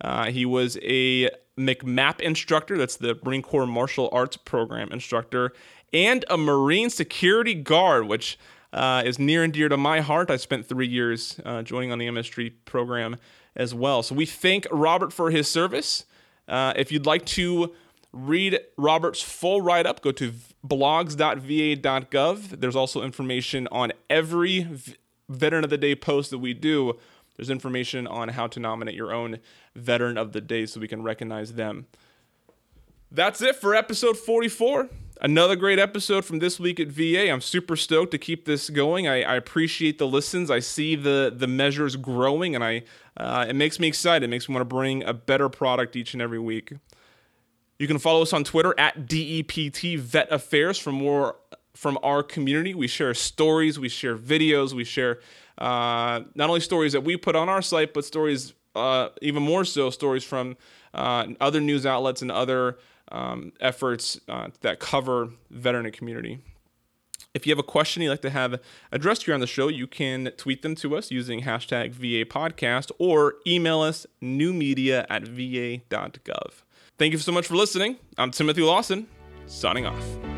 [0.00, 1.28] Uh, he was a
[1.58, 5.52] MCMAP instructor, that's the Marine Corps Martial Arts Program instructor,
[5.92, 8.38] and a Marine Security Guard, which
[8.72, 10.30] uh, is near and dear to my heart.
[10.30, 13.16] I spent three years uh, joining on the MS3 program
[13.56, 14.04] as well.
[14.04, 16.04] So we thank Robert for his service.
[16.46, 17.74] Uh, if you'd like to
[18.14, 20.32] read Robert's full write up, go to
[20.66, 22.60] blogs.va.gov.
[22.60, 24.68] There's also information on every
[25.28, 26.98] Veteran of the Day post that we do.
[27.36, 29.40] There's information on how to nominate your own
[29.74, 31.86] Veteran of the Day so we can recognize them.
[33.10, 34.88] That's it for episode 44.
[35.20, 37.30] Another great episode from this week at VA.
[37.30, 39.06] I'm super stoked to keep this going.
[39.06, 40.50] I, I appreciate the listens.
[40.50, 42.82] I see the the measures growing, and I
[43.16, 44.24] uh, it makes me excited.
[44.24, 46.72] It makes me want to bring a better product each and every week.
[47.78, 51.36] You can follow us on Twitter at DEPT Vet Affairs for more
[51.74, 52.72] from our community.
[52.74, 55.18] We share stories, we share videos, we share
[55.58, 59.64] uh, not only stories that we put on our site, but stories, uh, even more
[59.64, 60.56] so, stories from
[60.94, 62.78] uh, other news outlets and other
[63.10, 66.38] um, efforts uh, that cover veteran community.
[67.34, 68.60] If you have a question you'd like to have
[68.92, 72.92] addressed here on the show, you can tweet them to us using hashtag VA podcast
[73.00, 76.63] or email us newmedia at va.gov.
[76.96, 77.96] Thank you so much for listening.
[78.16, 79.08] I'm Timothy Lawson,
[79.46, 80.33] signing off.